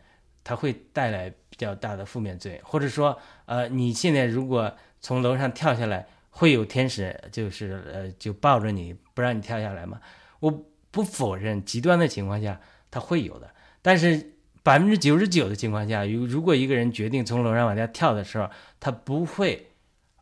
[0.45, 2.61] 他会带来比较大的负面作用。
[2.63, 6.07] 或者说，呃，你现在如果从楼上跳下来。
[6.35, 10.01] 会有天使，就是呃，就抱着你不让你跳下来吗？
[10.41, 12.59] 我不否认极端的情况下
[12.91, 18.49] 他会有的，但是百分之九十九的情况下，如如果一个人决定从楼上往下跳的时候，
[18.81, 19.73] 他不会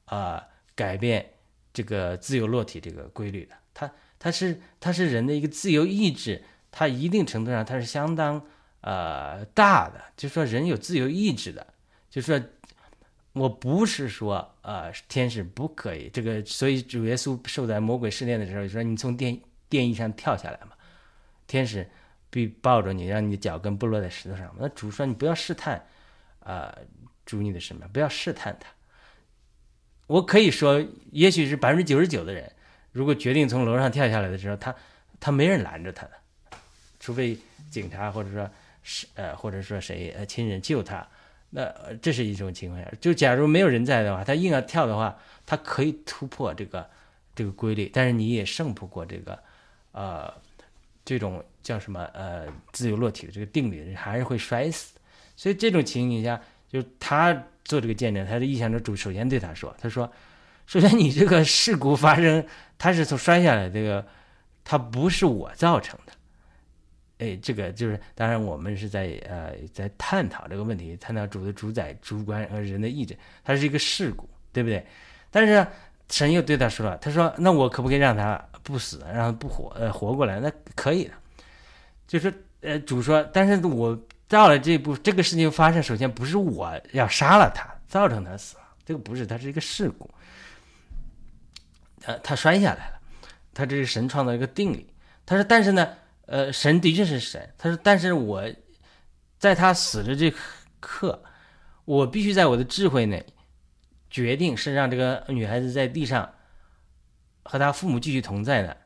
[0.06, 1.24] 啊改变
[1.80, 3.54] 这个自由落体这个规律的。
[3.72, 8.44] 它它是它是人的一个自由意志，它一定程度上它是相当
[8.80, 11.66] 呃大的，就说人有自由意志的，
[12.10, 12.40] 就说。
[13.32, 20.72] 我不是说，呃，天使不可以这个，所以主耶稣受在魔鬼试炼的时候就，说你从电电翼上跳下来嘛，
[21.46, 21.88] 天使
[22.28, 24.52] 必抱着你，让你的脚跟不落在石头上。
[24.58, 25.86] 那主说你不要试探，
[26.40, 26.76] 啊，
[27.24, 27.86] 主你的什么？
[27.92, 28.68] 不要试探他。
[30.10, 32.50] 我可以说，也许是百分之九十九的人，
[32.90, 34.74] 如果决定从楼上跳下来的时候，他
[35.20, 36.10] 他没人拦着他的，
[36.98, 37.38] 除非
[37.70, 38.50] 警察或者说
[38.82, 41.06] 是呃，或者说谁呃亲人救他。
[41.50, 46.90] 那这是一种情况下，就假如没有人在的话，他硬要跳的话，他可以突破这个
[47.36, 49.38] 这个规律，但是你也胜不过这个，
[49.92, 50.34] 呃，
[51.04, 54.98] 这种叫什么呃自由落体的这个定律，还是会摔死。
[55.36, 60.10] 所以这种情形下，就他做这个见证，他的意向者主首先对他说：“他说，
[60.66, 62.44] 首先你这个事故发生，
[62.76, 64.04] 他是从摔下来，这个
[64.64, 66.12] 他不是我造成的。”
[67.18, 74.84] 哎，这个就是，当然我们是在呃在探讨这个问题，探讨主的主宰、主观和人的意志，它是一个事故，对不对？
[75.30, 75.64] 但是
[76.08, 80.40] 神又对他说了，他说：“那我可不可以让他不死，让他不活，呃，活过来？
[80.40, 81.12] 那可以的。”
[82.08, 83.96] 就是呃，主说，但是我
[84.30, 90.08] 到了这步，这个事情发生，首先不是我要杀了他，造成他死亡，这个不是，它是一个事故。
[92.04, 93.00] 呃，他摔下来了，
[93.52, 94.90] 他这是神创造一个定理。
[95.26, 95.96] 他说，但是呢。
[96.26, 97.52] 呃，神的确是神。
[97.58, 98.48] 他说：“但是我
[99.36, 100.32] 在他死的这
[100.78, 101.20] 刻，
[101.84, 103.26] 我必须在我的智慧内
[104.08, 106.32] 决定是让这个女孩子在地上
[107.42, 108.76] 和她父母继续同在呢，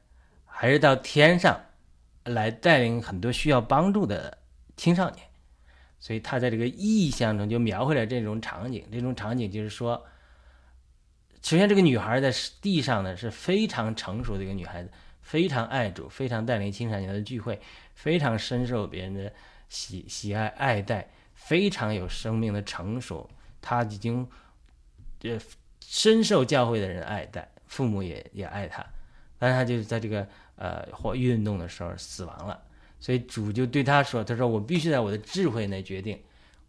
[0.47, 1.61] 还是到天上
[2.23, 4.39] 来带领很多需要帮助的
[4.75, 5.27] 青少年。”
[6.05, 8.87] 所以他在这个意象中就描绘了这种场景。
[8.93, 10.05] 这种场景就是说，
[11.41, 14.91] 首先这个女孩在地上呢是非常成熟的一个女孩子。
[15.23, 17.59] 非常爱主，非常带领青少年的聚会，
[17.95, 19.33] 非常深受别人的
[19.71, 23.27] 喜喜爱爱戴，非常有生命的成熟。
[23.63, 24.29] 她已经
[25.19, 25.41] 这
[25.81, 28.85] 深受教会的人爱戴，父母也也爱她，
[29.39, 32.63] 但是他就是在这个呃或运动的时候死亡了。
[33.01, 36.19] 所以主就对他说：“他说我必须在我的智慧内决定，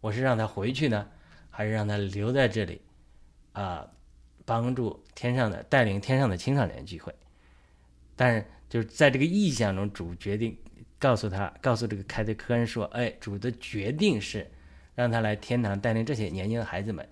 [0.00, 1.08] 我是让他回去呢，
[1.50, 2.80] 还是让他留在这里
[3.52, 3.88] 啊，
[4.44, 7.14] 帮助天上的带领天上的青少年聚会。”
[8.14, 10.56] 但是，就是在这个意象中，主决定
[10.98, 14.50] 告诉他，告诉这个凯特科恩说：“哎，主的决定是
[14.94, 17.06] 让他来天堂带领这些年轻的孩子们。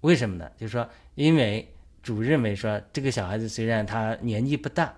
[0.00, 0.50] 为什么呢？
[0.56, 1.70] 就是说，因为
[2.02, 4.94] 主认为说，这个小孩子虽然他年纪不大，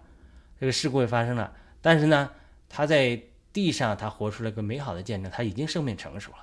[0.61, 2.31] 这个事故也发生了，但是呢，
[2.69, 3.21] 他在
[3.53, 6.39] 地上他活出了个美好的见证，他已经生命成熟了，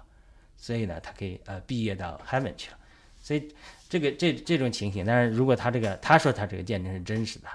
[0.57, 2.77] 所以呢，他可以呃毕业到 heaven 去了。
[3.21, 3.53] 所以
[3.89, 7.47] 这个这这种情形，但是如果他这个他说他这个见证是真实的。”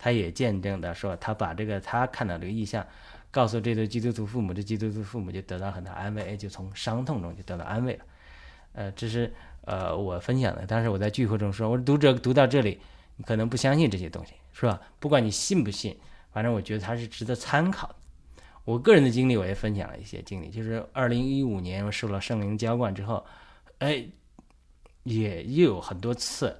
[0.00, 2.86] 他也见证的说，他把这个他看到这个意象
[3.32, 8.04] 告诉这对基督徒父母，这基督徒父母就得到很大安慰，就从伤痛中就得到安慰了。
[8.74, 10.64] 呃，这是呃我分享的。
[10.68, 12.78] 当时我在聚会中说，我说读者读到这里，
[13.16, 14.80] 你可能不相信这些东西，是吧？
[15.00, 15.98] 不管你信不信，
[16.32, 17.94] 反正我觉得它是值得参考的。
[18.68, 23.24] 我个人的经历，我也分享了一些经历，就是二零一五年我受了圣灵浇灌之后，
[23.78, 24.06] 哎，
[25.04, 26.54] 也又有很多次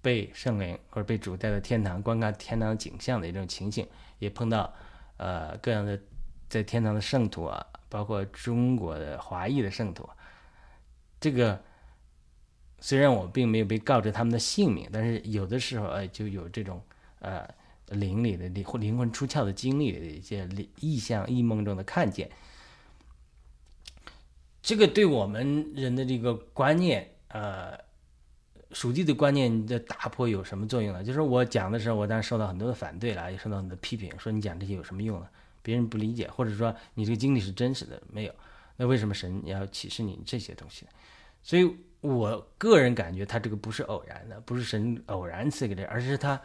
[0.00, 3.86] 被圣灵或者被主带到天堂观看天堂景象的一种情形，
[4.18, 4.72] 也碰到
[5.18, 6.00] 呃各样的
[6.48, 10.08] 在天堂的圣徒啊，包括中国的华裔的圣徒。
[11.20, 11.62] 这个
[12.80, 16.82] 虽然我并没有被告知他们的姓名，但是有的时候哎就有这种
[17.18, 17.46] 呃。
[17.92, 20.48] 灵里的灵灵魂出窍的经历的一些
[20.80, 22.30] 意象、异梦中的看见，
[24.62, 27.78] 这个对我们人的这个观念，呃，
[28.70, 31.04] 属地的观念的打破有什么作用呢？
[31.04, 35.28] 就是我讲的时候，我当然受到很多的反对了，也受到很多批评，说你讲这些有什么用呢？
[35.62, 38.34] 别人不理解，或者说你这个经历是真实的没有？
[38.76, 40.86] 那为什么神要启示你这些东西？
[41.42, 46.40] 所以我个人感觉，他这个不是偶然的，不是神偶然赐给的，而是他。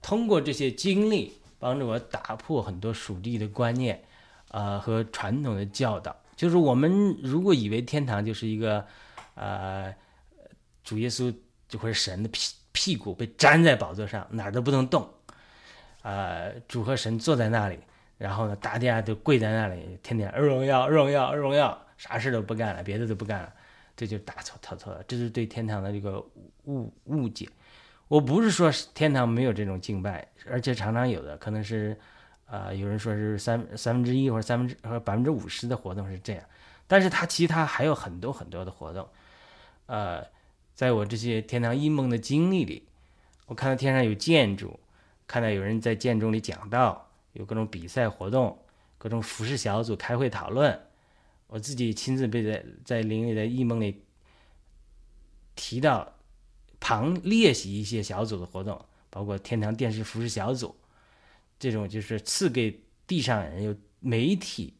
[0.00, 4.02] 通过这些经历，帮助我打破很多属地的观念，
[4.48, 6.16] 呃，和传统的教导。
[6.36, 8.86] 就是我们如果以为天堂就是一个，
[9.34, 9.92] 呃，
[10.84, 11.34] 主耶稣
[11.68, 15.08] 就会神的屁屁股被粘在宝座上，哪儿都不能动，
[16.02, 17.76] 呃，主和神坐在那里，
[18.16, 23.52] 然后呢，大家都跪在那里，天天荣耀荣耀荣耀，啥事都不干了，别的都不干了，
[23.96, 25.02] 这就大错特错了。
[25.08, 26.24] 这是对天堂的这个
[26.66, 27.48] 误误解。
[28.08, 31.94] 我不是说天堂没有这种敬拜，而且常常有的，可能是，
[32.46, 36.42] 呃，有人说是三三分之一或者三分之和百分之五十的活动是这样，
[36.86, 39.06] 但是它其他还有很多很多的活动，
[39.84, 40.26] 呃，
[40.74, 42.88] 在我这些天堂异梦的经历里，
[43.44, 44.80] 我看到天上有建筑，
[45.26, 48.58] 看到有人在建筑里讲道，有各种比赛活动，
[48.96, 50.80] 各种服饰小组开会讨论，
[51.46, 54.02] 我自己亲自被在在灵里的异梦里
[55.54, 56.14] 提到。
[56.80, 60.74] 旁列席一些小组的活动，包括天堂电视服饰小组，
[61.58, 64.74] 这种就是赐给地上人有媒体、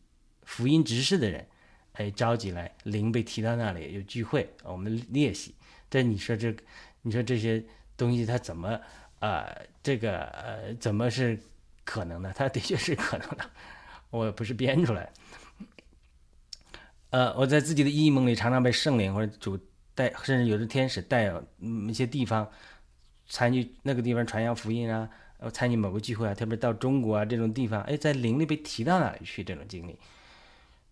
[0.44, 1.46] 福音执事的人，
[1.92, 5.54] 哎，召集来灵被提到那里有聚会，我们列席。
[5.90, 6.54] 这你说这，
[7.02, 7.64] 你说这些
[7.96, 8.78] 东西它怎么
[9.18, 9.50] 啊？
[9.82, 11.38] 这个呃，怎么是
[11.84, 12.32] 可能的？
[12.37, 13.50] 它的确是可能的，
[14.11, 15.12] 我不是编出来。
[17.11, 19.58] 呃，我在自己的异梦里常常被圣灵或者主。
[19.98, 21.34] 带甚至有的天使带
[21.88, 22.48] 一些地方
[23.26, 29.98] 参与那个地方传扬福音啊，呃，参与某个聚会啊，特别到中国啊这种地方，哎，在灵里被提到哪里去这种经历。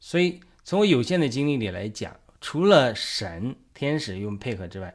[0.01, 4.92] 所以从我有限的经历里来讲，除了神、天使用配合之外，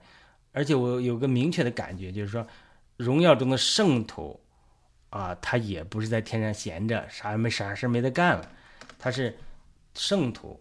[0.51, 2.45] 而且我有个明确的感觉，就是说，
[2.97, 4.37] 荣耀中的圣徒
[5.09, 8.51] 啊，他也不是在天上闲着，啥也没啥事没得干了，
[8.99, 9.37] 他是
[9.93, 10.59] 圣徒，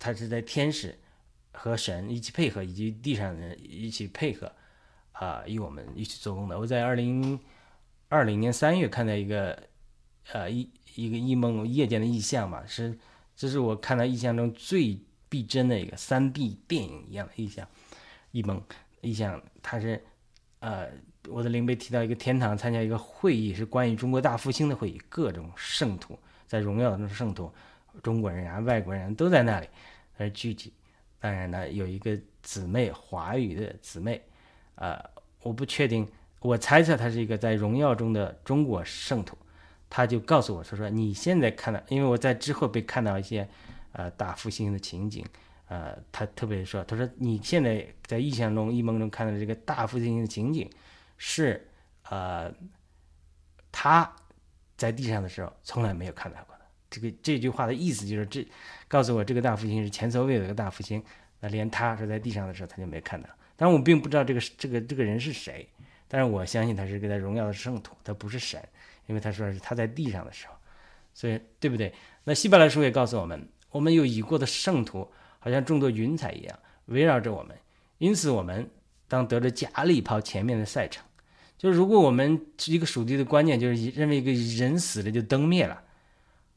[0.00, 0.98] 他是在天使。
[1.56, 4.52] 和神一起配合，以及地上人一起配合，
[5.12, 6.58] 啊，与我们一起做工的。
[6.58, 7.40] 我在二零
[8.08, 9.60] 二零年三月看到一个，
[10.32, 12.96] 呃，一一个异梦夜间的异象嘛，是
[13.34, 17.66] 这是我看到异象中最逼真的一个三 D 电影一样的异象，
[18.32, 18.62] 异梦
[19.00, 20.04] 异象，它是，
[20.60, 20.88] 呃，
[21.28, 27.50] 我的灵被提到一个天堂参加一个会议，是关于中国大复兴的会议，各种圣徒在荣耀中圣徒，
[28.02, 29.68] 中国人啊，外国人都在那里，
[30.18, 30.72] 呃，聚集。
[31.18, 34.22] 当然呢，有一个姊妹，华语的姊妹，
[34.76, 34.98] 呃，
[35.42, 36.06] 我不确定，
[36.40, 39.36] 我猜测她是一个在荣耀中的中国圣徒，
[39.88, 43.48] 她就告诉我，她说你现在看到，因为我在之后被看到一些，
[43.92, 45.24] 呃，大复兴的情景，
[45.68, 50.70] 呃，她特别说，她说你现在在异象中、异梦中看到这个大复兴的情景，
[51.16, 51.68] 是
[52.08, 52.52] 呃，
[53.72, 54.14] 他
[54.76, 56.55] 在地上的时候从来没有看到过。
[56.90, 58.46] 这个这句话的意思就是，这
[58.88, 61.02] 告诉我这个大复兴是前所未有的一个大复兴。
[61.40, 63.28] 那连他是在地上的时候，他就没看到。
[63.56, 65.68] 当然，我并不知道这个这个这个人是谁，
[66.08, 68.58] 但是我相信他是个在荣耀的圣徒，他不是神，
[69.06, 70.54] 因为他说是他在地上的时候，
[71.12, 71.92] 所以对不对？
[72.24, 75.06] 那希伯来书也告诉我们，我们有已过的圣徒，
[75.38, 77.54] 好像众多云彩一样围绕着我们，
[77.98, 78.70] 因此我们
[79.06, 81.04] 当得着加里跑前面的赛程。
[81.58, 85.82] 就是如果我们一个属地的观念，就是认为一个人死了就灯灭了。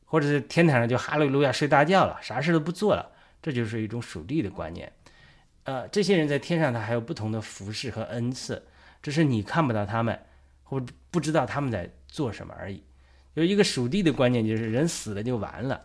[0.10, 3.12] 或者是天台上就哈利路亚睡大觉了，啥事都不做了，
[3.43, 4.91] 这就是一种属地的观念。
[5.66, 8.62] 呃，这些人在天上，他还有不同的服饰和恩赐，
[9.03, 10.20] 只是你看不到他们，
[10.64, 12.84] 或不知道他们在做什么而已。
[13.36, 15.80] 有一个属地的观念，就是人死了就完了，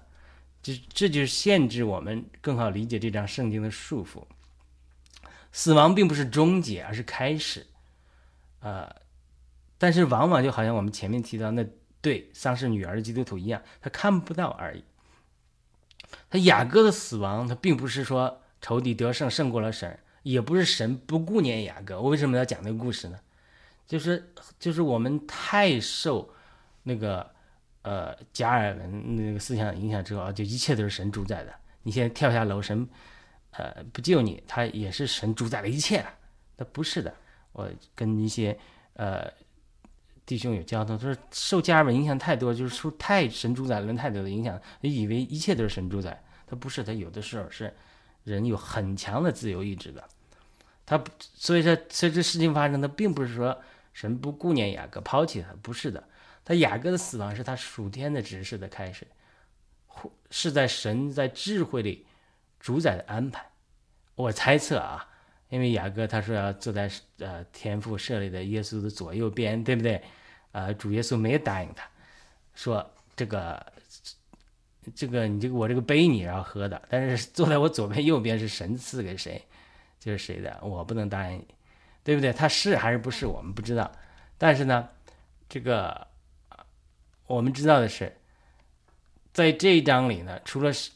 [0.62, 4.24] 这这就是限制我们更好理解这张圣经的束缚。
[5.52, 7.66] 死亡并不是终结，而是开始。
[8.60, 8.90] 呃，
[9.76, 11.62] 但是往往就好像我们前面提到那
[12.04, 14.84] 对丧失女儿的基督徒一样，他看不到而已。
[16.28, 21.98] 他雅各的死亡，他并不是说仇敌得胜胜过了神，也不是神不顾念雅各。
[21.98, 23.18] 我为什么要讲这个故事呢？
[23.86, 26.28] 就是就是我们太受
[26.82, 27.26] 那个
[27.80, 31.54] 呃加尔文那个思想影响之后啊，就一切都是神主宰的。
[31.84, 32.86] 你现在跳下楼，神
[33.52, 36.10] 呃不救你，他也是神主宰了一切了。
[36.58, 37.14] 他不是的。
[37.52, 38.58] 我跟一些
[38.92, 39.32] 呃。
[40.26, 46.22] 弟兄有交通，他说受家人们影响太多，就是受太神主宰论太多的影响，以为一切都是神主宰。
[46.46, 47.74] 他不是，他有的时候是
[48.22, 50.02] 人有很强的自由意志的。
[50.86, 53.60] 他所以说，随着事情发生，他并不是说
[53.92, 56.02] 神不顾念雅各，抛弃他，不是的。
[56.44, 59.06] 他雅各的死亡是他属天的指示的开始，
[60.30, 62.06] 是在神在智慧里
[62.60, 63.50] 主宰的安排。
[64.14, 65.10] 我猜测啊。
[65.54, 70.02] 因为雅各他说要坐在呃天父设立的耶稣的左右边，对不对？
[70.50, 71.88] 呃，主耶稣没有答应他，
[72.56, 72.84] 说
[73.14, 73.64] 这个
[74.96, 79.40] 这个你这个我这个杯你要喝的，但是坐在我左边右边是神赐给谁，
[80.00, 81.46] 就是谁的，我不能答应你，
[82.02, 82.32] 对不对？
[82.32, 83.92] 他是还是不是我们不知道，
[84.36, 84.88] 但是呢，
[85.48, 86.04] 这个
[87.28, 88.12] 我们知道的是，
[89.32, 90.90] 在这一章里呢，除了是。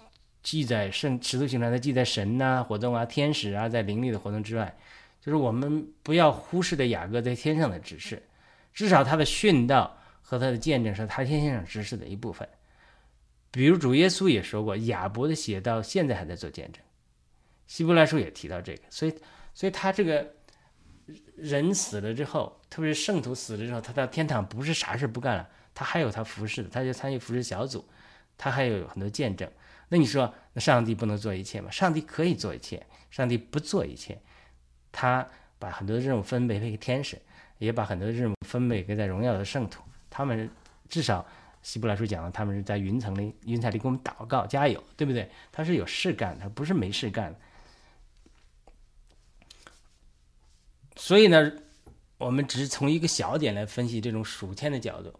[0.49, 4.74] 记载圣使徒行传的记载神呐活动啊天使啊在灵里的活动之外，
[5.20, 8.22] 就是我们不要忽视的雅各在天上的指示，
[8.72, 12.49] 至少他的训道和他的见证是他天上指示的一部分。
[13.51, 16.82] 比如主耶稣也说过，亚伯的血到现在还在做见证。
[17.66, 19.14] 希伯来书也提到这个，所以
[19.53, 20.26] 所以他这个
[21.36, 27.86] 人死了之后，特别是圣徒死了之后，他到天堂不是啥事不干了，他还有他服侍的，他就参与服侍小组，
[28.38, 29.46] 他还有很多见证。
[29.91, 31.70] 那你说，那上帝不能做一切吗？
[31.70, 34.20] 上帝可以做一切，上帝不做一切，
[34.93, 35.26] 他
[35.59, 37.18] 把很多的任务分配给天使，
[37.59, 39.82] 也把很多的任务分配给在荣耀的圣徒。
[40.11, 40.51] 他们
[40.89, 41.26] 至少
[41.62, 45.30] 希伯来书讲了，他们是在云层里、云彩里给我们祷告、加油，对不对？
[45.51, 47.34] 他是有事干，他不是没事干。
[50.97, 51.53] 所以呢，
[52.18, 55.18] 我们只是从一个小点来分析这种属天的角度、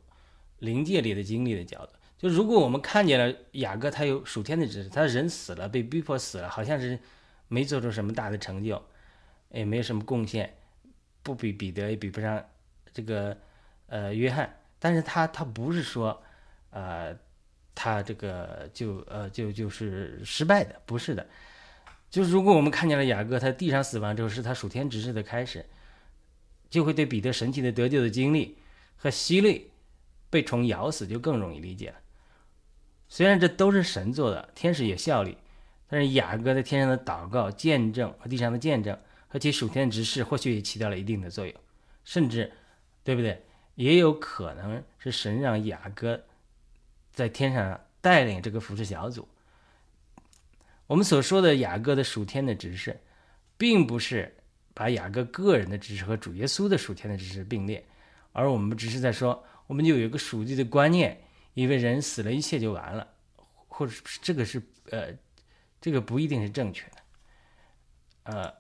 [0.59, 1.93] 灵界里的经历的角度。
[2.19, 6.99] 就如果我们看见了雅各，他有属天的知识，他人死了，被逼迫死了，好像是
[7.47, 8.83] 没做出什么大的成就，
[9.51, 10.57] 也没有什么贡献，
[11.23, 12.45] 不比彼得，也比不上
[12.93, 13.39] 这个
[13.87, 14.53] 呃约翰。
[14.81, 16.21] 但是他他不是说，
[16.71, 17.17] 呃，
[17.73, 21.25] 他这个就呃就就是失败的，不是的。
[22.11, 25.65] 就是如果我们看见了雅各，他地上死亡之后是他属天指示的开始，
[26.69, 28.59] 就会对彼得神奇的得救的经历
[28.97, 29.71] 和希律
[30.31, 31.97] 被虫咬死就更容易理解了。
[33.09, 35.37] 虽然这都是神做的，天使也效力，
[35.89, 38.97] 但是雅各在天上的祷告、见证和地上的见证
[39.27, 41.55] 和其属天执事，或许也起到了一定的作用，
[42.05, 42.53] 甚至，
[43.03, 43.43] 对不对？
[43.77, 46.21] 也有可能是神让雅各
[47.13, 49.27] 在天上带领这个服侍小组。
[50.87, 52.99] 我们所说的雅各的属天的指示，
[53.57, 54.37] 并不是
[54.75, 57.83] 把雅各个人的知识和主耶稣的属天的知识并列，
[58.33, 61.19] 而我们只是在说，我们就有一个属地的观念。
[61.59, 63.05] 以为人死了，一切就完了，
[63.67, 65.13] 或者是这个是呃，
[65.81, 66.97] 这个不一定是正确的。
[68.33, 68.55] 呃，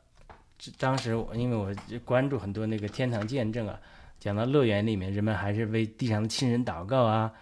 [0.78, 1.72] 当时我因为我
[2.05, 3.80] 关注很多那个天堂见证啊，
[4.18, 7.32] 讲到乐园里面，人们还是为地上的亲人祷告啊，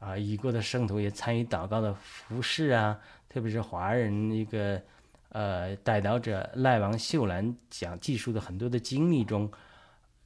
[0.00, 4.78] 啊，已过的圣徒也参与祷告的服饰啊，特别是华人一个
[5.30, 9.50] 呃代祷者赖王秀兰讲记述的很多的经历中，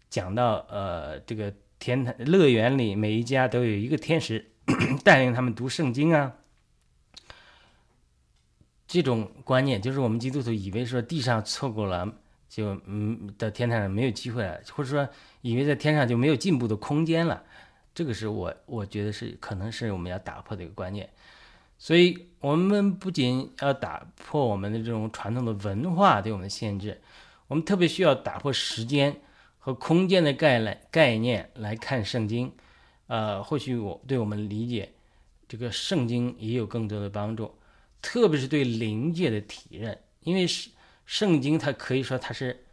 [0.08, 4.44] 讲到呃这个天堂乐园里每一家都有一个天使。
[5.04, 6.32] 带领他们读圣经啊，
[8.86, 12.12] 这种观念就是我们基督徒以为说地上错过了
[12.48, 15.08] 就嗯到天堂上没有机会了，或者说
[15.40, 17.42] 以为在天上就没有进步的空间了，
[17.94, 21.08] 这个是我我觉得是可能是我们要打破的一个观念。
[21.78, 27.00] 所以，我们不仅要打破我们的这种传统的文化对我们的限制，
[27.46, 29.18] 我们特别需要打破时间
[29.58, 32.52] 和空间的概念概念来看圣经。
[33.10, 34.92] 呃，或许我对我们理解
[35.48, 37.52] 这个圣经也有更多的帮助，
[38.00, 40.70] 特别是对灵界的体认，因为是
[41.06, 42.64] 圣经，它可以说它是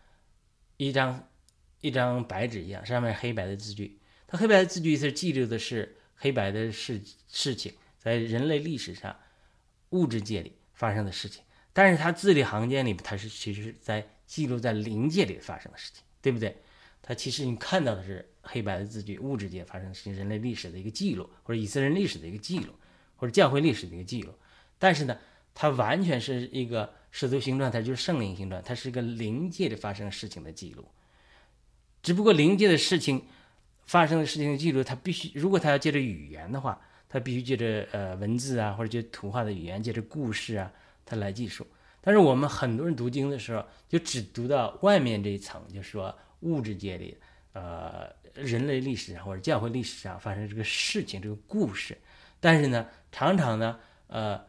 [0.78, 1.28] 一张
[1.82, 4.00] 一张白纸一样，上面黑白的字句。
[4.28, 9.16] 它黑白的字句是记录的是黑白的事事情，在人类历史上
[9.90, 11.42] 物质界里发生的事情，
[11.74, 16.56] 但是它字里行间里，它是其实在记录在灵界里发生的事情，对不对？
[17.08, 18.28] 它其实你看到的是。
[18.50, 22.72] 黑白的字句，物质界发生的事情，人类历史的一个记录，或者以色列历史的一个记录，
[23.18, 24.34] 或者教会历史的一个记录。
[24.80, 25.18] 但是呢，
[25.54, 30.86] 它完全是一个使徒行传，它就是圣灵行传，它是一个灵界的发生事情的记录。
[32.02, 33.22] 只不过灵界的事情
[33.86, 36.80] 发生的事情的记录，它必须如果它要借着语言的话，
[37.10, 40.72] 它必须借着呃文字啊，或者借图画的语言，借着故事啊，
[41.06, 41.68] 它来记述。
[42.00, 47.18] 但是我们很多人读经的时候，就只读到外面这一层，就是说物质界里，
[47.54, 51.98] 呃，人类历史上或者教会历史上发生这个事情、这个故事。
[52.40, 54.40] 但是呢，常常呢，呃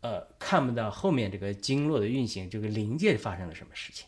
[0.00, 4.06] 呃，看不到后面这个经络的运行，这个灵界发生了什么事情。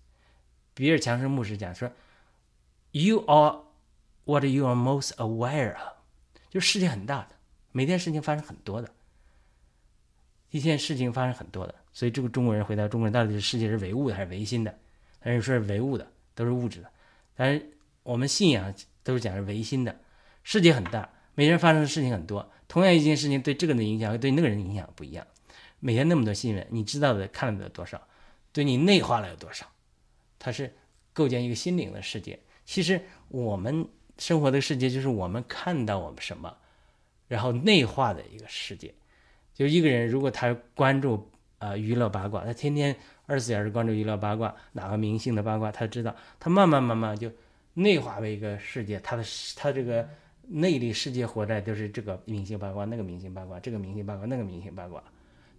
[0.73, 1.91] 比尔强生牧师讲说
[2.91, 3.59] ，You are
[4.25, 5.93] what you are most aware of，
[6.49, 7.29] 就世界很大的，
[7.71, 8.89] 每天事情发生很多的。
[10.51, 14.77] 一件事情发生很多的，所以这个中国人回答中国人到底是世界是唯物的还是唯心的？
[15.19, 16.89] 但是说是唯物的，都是物质的。
[17.35, 17.71] 但是
[18.03, 19.99] 我们信仰都是讲是唯心的。
[20.43, 25.25] 世界很大，每天发生的事情很多，同样一件事情对这个人的影响和对那个人的影响不一样。
[25.79, 27.99] 每天那么多新闻，你知道的看了的多少？
[28.53, 29.65] 对你内化了有多少？
[30.39, 30.73] 它是
[31.11, 32.39] 构建一个心灵的世界。
[32.63, 33.85] 其实我们
[34.17, 36.55] 生活的世界就是我们看到我们什么，
[37.27, 38.93] 然后内化的一个世界。
[39.53, 41.29] 就一个人，如果他关注
[41.59, 42.95] 啊娱乐八卦，他天天
[43.25, 47.31] 二十四小时关注娱乐八卦，哪个明星的八卦，他知道，他慢慢慢慢就
[47.73, 49.23] 内化为一个世界，他的
[49.55, 50.07] 他这个
[50.47, 55.03] 内力世界活在就是这个明星八卦，那个明星八卦，这个明星八卦，那个明星八卦，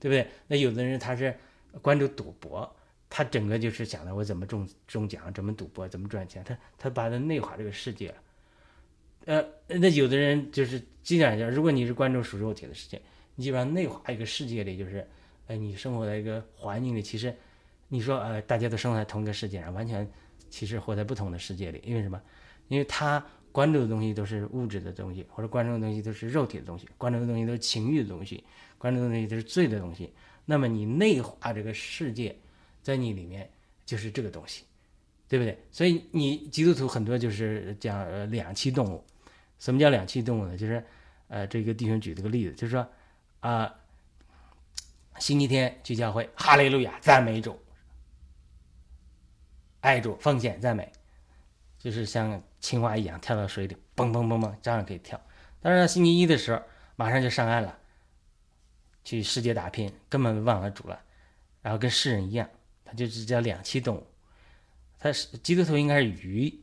[0.01, 0.27] 对不对？
[0.47, 1.37] 那有的人他是
[1.81, 2.75] 关注赌博，
[3.17, 8.13] 他整个就是想着我怎么中中奖，怎么赌博，怎么赚钱，他他把他内化这个世界。
[9.27, 13.01] 呃，那有的人就是经常讲，如果你是关注属肉体的世界。
[13.37, 15.07] 你基本上内化一个世界里，就是，
[15.47, 17.33] 呃，你生活在一个环境里，其实，
[17.87, 20.09] 你说，呃，大家都生活在同一个世界上，完全
[20.51, 21.81] 其实活在不同的世界里。
[21.85, 22.21] 因为什么？
[22.67, 28.43] 因为他关注的东西都是物质的东西，或者关注的东西都是肉体的东西，关注的东西都是情欲的东西，
[28.77, 30.13] 关注的东西都是罪的东西。
[30.45, 32.37] 那么你内化这个世界，
[32.85, 33.51] 在你里面
[33.85, 34.63] 就是这个东西，
[35.29, 35.59] 对不对？
[35.73, 39.05] 所以你基督徒很多就是讲两栖动物。
[39.59, 40.57] 什么叫两栖动物呢？
[40.57, 40.87] 就是，
[41.27, 42.87] 呃，这个弟兄举了个例子，就是说。
[43.41, 43.75] 啊，
[45.19, 47.61] 星期天去教会，哈利路亚，赞美主，
[49.81, 50.91] 爱主，奉献，赞美，
[51.79, 55.21] 就是像青蛙一样跳到水里，蹦蹦蹦蹦，照样可以跳。
[55.61, 56.63] 但是星期一的时候，
[56.97, 57.79] 马上就上岸了，
[59.05, 61.03] 去世界打拼，根本忘了主了，
[61.61, 62.49] 然后跟世人一样，
[62.97, 64.07] 就是叫两栖动物。
[64.99, 66.61] 他是基督徒，应该是鱼，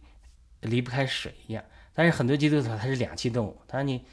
[0.62, 1.64] 离不开水一样。
[1.94, 4.04] 但是很多基督徒他是两栖动物，他说你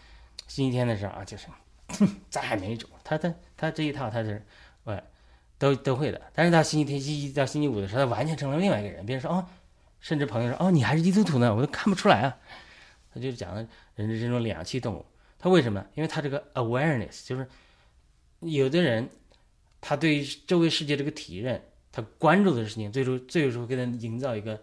[0.47, 1.47] 星期天的时候啊，就是。
[2.29, 4.45] 咱还没主，他他他这一套他是，
[4.85, 5.03] 呃，
[5.57, 6.21] 都都会的。
[6.35, 9.07] 但是到星期天、星期一到星期五的时候，他完全成了另外一个人。
[9.07, 9.47] 别人说哦，
[9.99, 12.37] 甚至朋友说哦，你还是基督徒呢，我都看不出来啊。
[13.15, 13.57] 他就讲
[13.95, 15.07] 人是这种两栖动物，
[15.39, 15.83] 他为什么？
[15.95, 17.49] 因为他这个 awareness 就是
[18.41, 19.09] 有的人，
[19.81, 21.63] 他对周围世界这个体认，
[21.93, 24.63] 他关注的事情，最终最终给他营造一个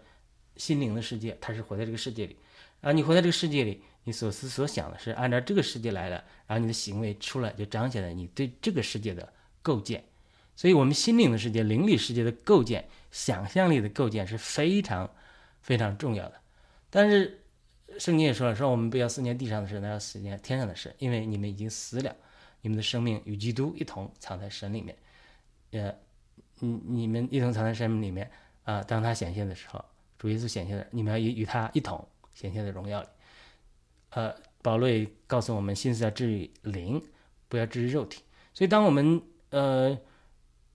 [0.56, 2.36] 心灵的世界，他是活在这个世界里。
[2.80, 3.82] 啊，你活在这个世界里。
[4.08, 6.14] 你所思所想的是按照这个世界来的，
[6.46, 10.04] 然后你的行为出来就彰显了你对这个世界的构建。
[10.54, 15.10] 所以，我们心灵的世界、灵里世界的构建、想象力的构建是非常
[15.60, 16.40] 非常重要的。
[16.88, 17.42] 但是，
[17.98, 22.14] 圣经也说了，说我们不要思念地上的事，那要思念天上的事，因为你们已经死了，
[22.62, 24.96] 你们的生命与基督一同藏在神里面。
[25.72, 25.92] 呃，
[26.60, 28.30] 你你们一同藏在神里面
[28.64, 29.84] 啊，当他显现的时候，
[30.18, 33.08] 主耶稣显现的，你们要与与他一同显现在荣耀里。
[34.10, 37.02] 呃，保罗也告诉我们，心思要治于灵，
[37.48, 38.22] 不要治于肉体。
[38.54, 39.98] 所以，当我们呃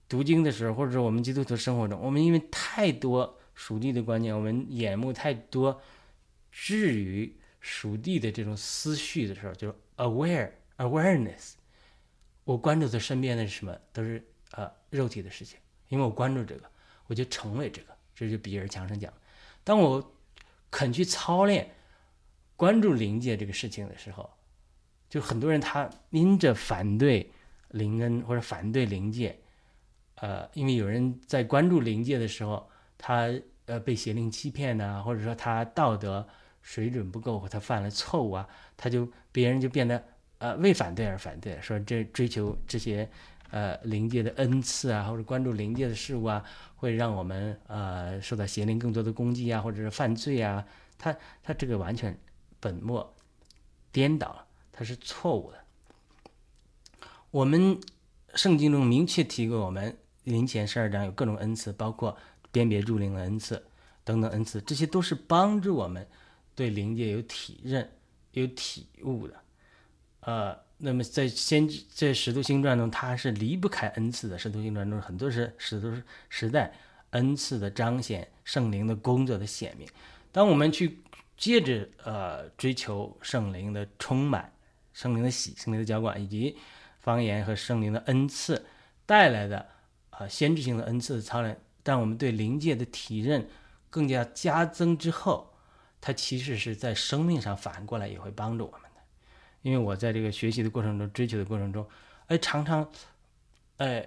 [0.08, 5.80] 读经的时候，或者说我们基督徒生活中，我们因为太多属地的观念，我们眼目太多
[6.52, 11.54] 置于属地的这种思绪的时候，就是 aware awareness，
[12.44, 15.58] 我关注的身边的是什么，都是呃肉体的事情。
[15.92, 16.62] 因为我关注这个，
[17.06, 17.88] 我就成为这个。
[18.14, 19.12] 这就比尔强生讲，
[19.62, 20.12] 当我
[20.70, 21.70] 肯去操练。
[22.54, 24.30] 关注灵界这个事情的时候，
[25.10, 27.28] 就很多人他因着反对
[27.70, 29.36] 灵恩或者反对灵界，
[30.16, 33.28] 呃，因为有人在关注灵界的时候，他
[33.66, 36.28] 呃被邪灵欺骗呢，或者说他道德
[36.60, 40.04] 水准不够，或他犯了错误啊，他就别人就变得
[40.38, 43.10] 呃为反对而反对，说这追求这些
[43.52, 46.42] 呃灵界的恩赐啊，或者关注灵界的事物啊，
[46.74, 50.66] 会让我们呃受到邪灵更多的攻击啊，或者是犯罪啊，
[50.98, 52.18] 他他这个完全
[52.58, 53.14] 本末
[53.92, 55.58] 颠倒了，他是错误的。
[57.30, 57.78] 我们
[58.34, 62.16] 圣经中明确提过，我们灵前十二章有各种恩赐，包括
[62.50, 63.62] 辨别入灵的恩赐
[64.02, 66.08] 等等恩赐，这些都是帮助我们
[66.54, 67.90] 对灵界有体认、
[68.32, 69.34] 有体悟的。
[70.20, 74.36] 呃，那么在先在使徒行传中，它是离不开恩赐的。
[74.36, 75.94] 使徒行传中很多是使徒
[76.28, 76.72] 时代
[77.10, 79.86] 恩赐的彰显、圣灵的工作的显明。
[80.32, 80.98] 当我们去
[81.36, 84.52] 借着呃追求圣灵的充满、
[84.92, 86.56] 圣灵的喜、圣灵的浇灌以及
[86.98, 88.66] 方言和圣灵的恩赐
[89.06, 89.64] 带来的
[90.10, 93.48] 啊先知性的恩赐的操练，当我们对灵界的体认
[93.88, 95.54] 更加加增之后，
[96.00, 98.91] 它其实是在生命上反过来也会帮助我们。
[99.62, 101.86] 因为我在这个学习的过程中、追求的过程中，
[102.26, 102.88] 哎，常常，
[103.78, 104.06] 哎，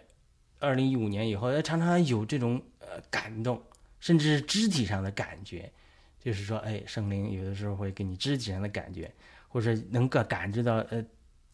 [0.59, 3.61] 二零一五年以后，哎，常常有这种呃感动，
[3.99, 5.71] 甚至是肢体上的感觉，
[6.19, 9.11] 就是说，哎，圣灵有的时候会给你肢体上的感觉，
[9.47, 11.03] 或者能够感知到呃。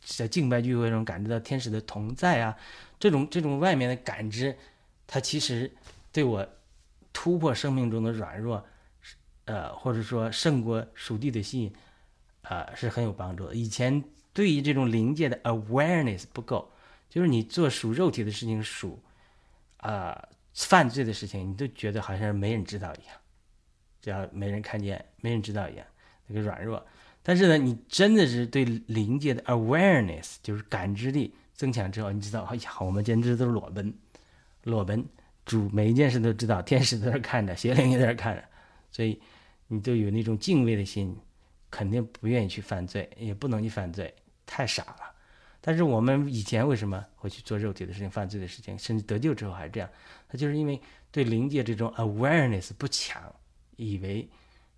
[0.04, 2.58] 在敬拜聚会中感知到天使的同在啊，
[2.99, 4.58] 这种这种外面的感知，
[5.06, 5.72] 它其实
[6.12, 6.43] 对我
[7.14, 8.66] 突破生命中的软弱，
[9.45, 11.72] 呃，或者说胜过属地的吸引，
[12.44, 13.56] 啊，是很有帮助的。
[13.56, 16.72] 以前对于这种灵界的 awareness 不够，
[17.10, 19.02] 就是你做属肉体的事情，属
[19.78, 23.16] 啊犯罪的事情，你都觉得好像没人知道一样，
[24.02, 25.86] 只要没人看见，没人知道一样，
[26.28, 26.86] 那个软弱。
[27.24, 33.94] 但是呢，你真的是对灵界的 awareness，就是感知力增强之后，你知道，哎呀，我们简直都是裸奔，
[34.64, 35.06] 裸奔，
[35.46, 38.44] 主每一件事都知道，天使在那看着，邪灵也在那看着，
[38.92, 39.22] 所以
[39.68, 41.16] 你都有那种敬畏的心，
[41.72, 44.13] 肯定不愿意去犯罪，也不能去犯罪，
[44.45, 45.15] 太傻了。
[45.61, 49.89] 但是我们以前为什么会去做肉体的事情、犯罪的事情，甚至得救之后还是这样？
[50.30, 53.34] 那就是因为对灵界这种 awareness 不强，
[53.78, 54.28] 以为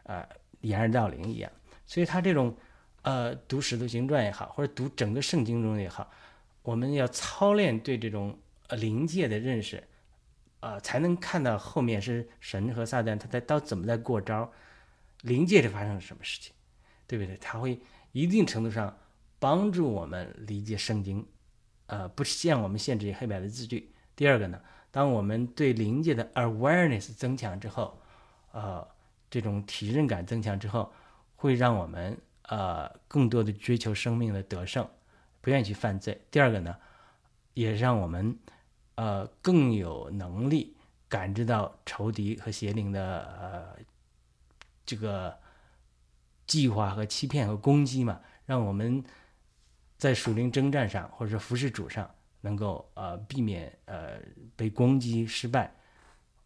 [0.03, 0.27] 啊
[0.61, 1.51] 掩耳盗铃一样。
[1.85, 2.55] 所以他这种，
[3.01, 6.11] 呃，读《使徒行传》也好，或者读整个圣经中也好，
[6.61, 8.37] 我们要操练对这种
[8.67, 9.83] 呃灵界的认识，
[10.59, 14.51] 啊，才能看到后面是神和撒旦他在到怎么在过招，
[15.21, 16.53] 灵界里发生了什么事情，
[17.15, 17.37] 对不对？
[17.37, 17.79] 他会
[18.11, 18.97] 一定程度上
[19.37, 21.23] 帮助我们理解圣经，
[21.85, 23.93] 呃，不限我们限制于黑白的字句。
[24.15, 24.59] 第二个呢，
[24.89, 28.01] 当我们对灵界的 awareness 增强之后，
[28.51, 28.87] 呃，
[29.29, 30.91] 这种体认感增强之后。
[31.35, 34.87] 会让我们呃更多的追求生命的得胜，
[35.41, 36.21] 不愿意去犯罪。
[36.31, 36.77] 第二个呢，
[37.53, 38.39] 也让我们
[38.95, 40.77] 呃更有能力
[41.09, 43.83] 感知到仇敌和邪灵的呃
[44.85, 45.37] 这个
[46.47, 49.03] 计划和欺骗和攻击嘛，让我们
[49.97, 52.09] 在属灵征战上或者服侍主上
[52.41, 54.19] 能够呃避免呃
[54.55, 55.73] 被攻击失败，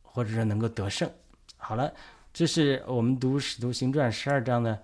[0.02, 1.10] 或者说能够得胜。
[1.58, 1.94] 好了。
[2.34, 4.80] 这是我们读《使徒行传》十二章的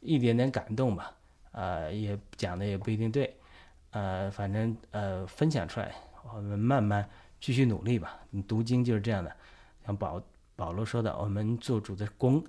[0.00, 1.14] 一点点感动吧，
[1.52, 3.34] 呃，也讲的也不一定对，
[3.92, 5.94] 呃，反正呃分享出来，
[6.34, 7.08] 我们慢慢
[7.40, 8.20] 继续努力吧。
[8.46, 9.34] 读经就是这样的，
[9.86, 10.22] 像保
[10.54, 12.44] 保罗说的，我们做主的功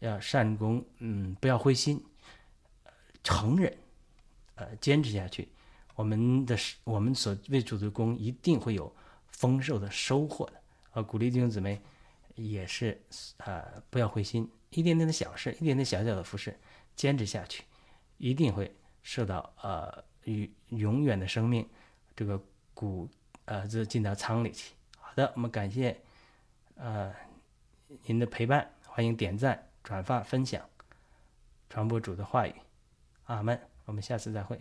[0.00, 2.04] 要善功，嗯，不要灰心，
[3.22, 3.76] 成人，
[4.54, 5.48] 呃，坚持下去，
[5.94, 8.94] 我们的我们所为主的功一定会有
[9.28, 10.54] 丰收的收获的。
[10.92, 11.80] 呃，鼓励弟兄姊妹。
[12.40, 13.02] 也是，
[13.38, 16.56] 呃，不要灰心，一点点的小事，一点点小小的服饰，
[16.94, 17.64] 坚持下去，
[18.16, 18.72] 一定会
[19.02, 21.68] 受到呃与永远的生命
[22.14, 22.40] 这个
[22.74, 23.08] 骨
[23.44, 24.72] 呃这进到仓里去。
[25.00, 26.00] 好的，我们感谢
[26.76, 27.12] 呃
[28.04, 30.68] 您的陪伴，欢迎点赞、转发、分享，
[31.70, 32.54] 传播主的话语。
[33.24, 33.58] 阿门。
[33.86, 34.60] 我们下次再会。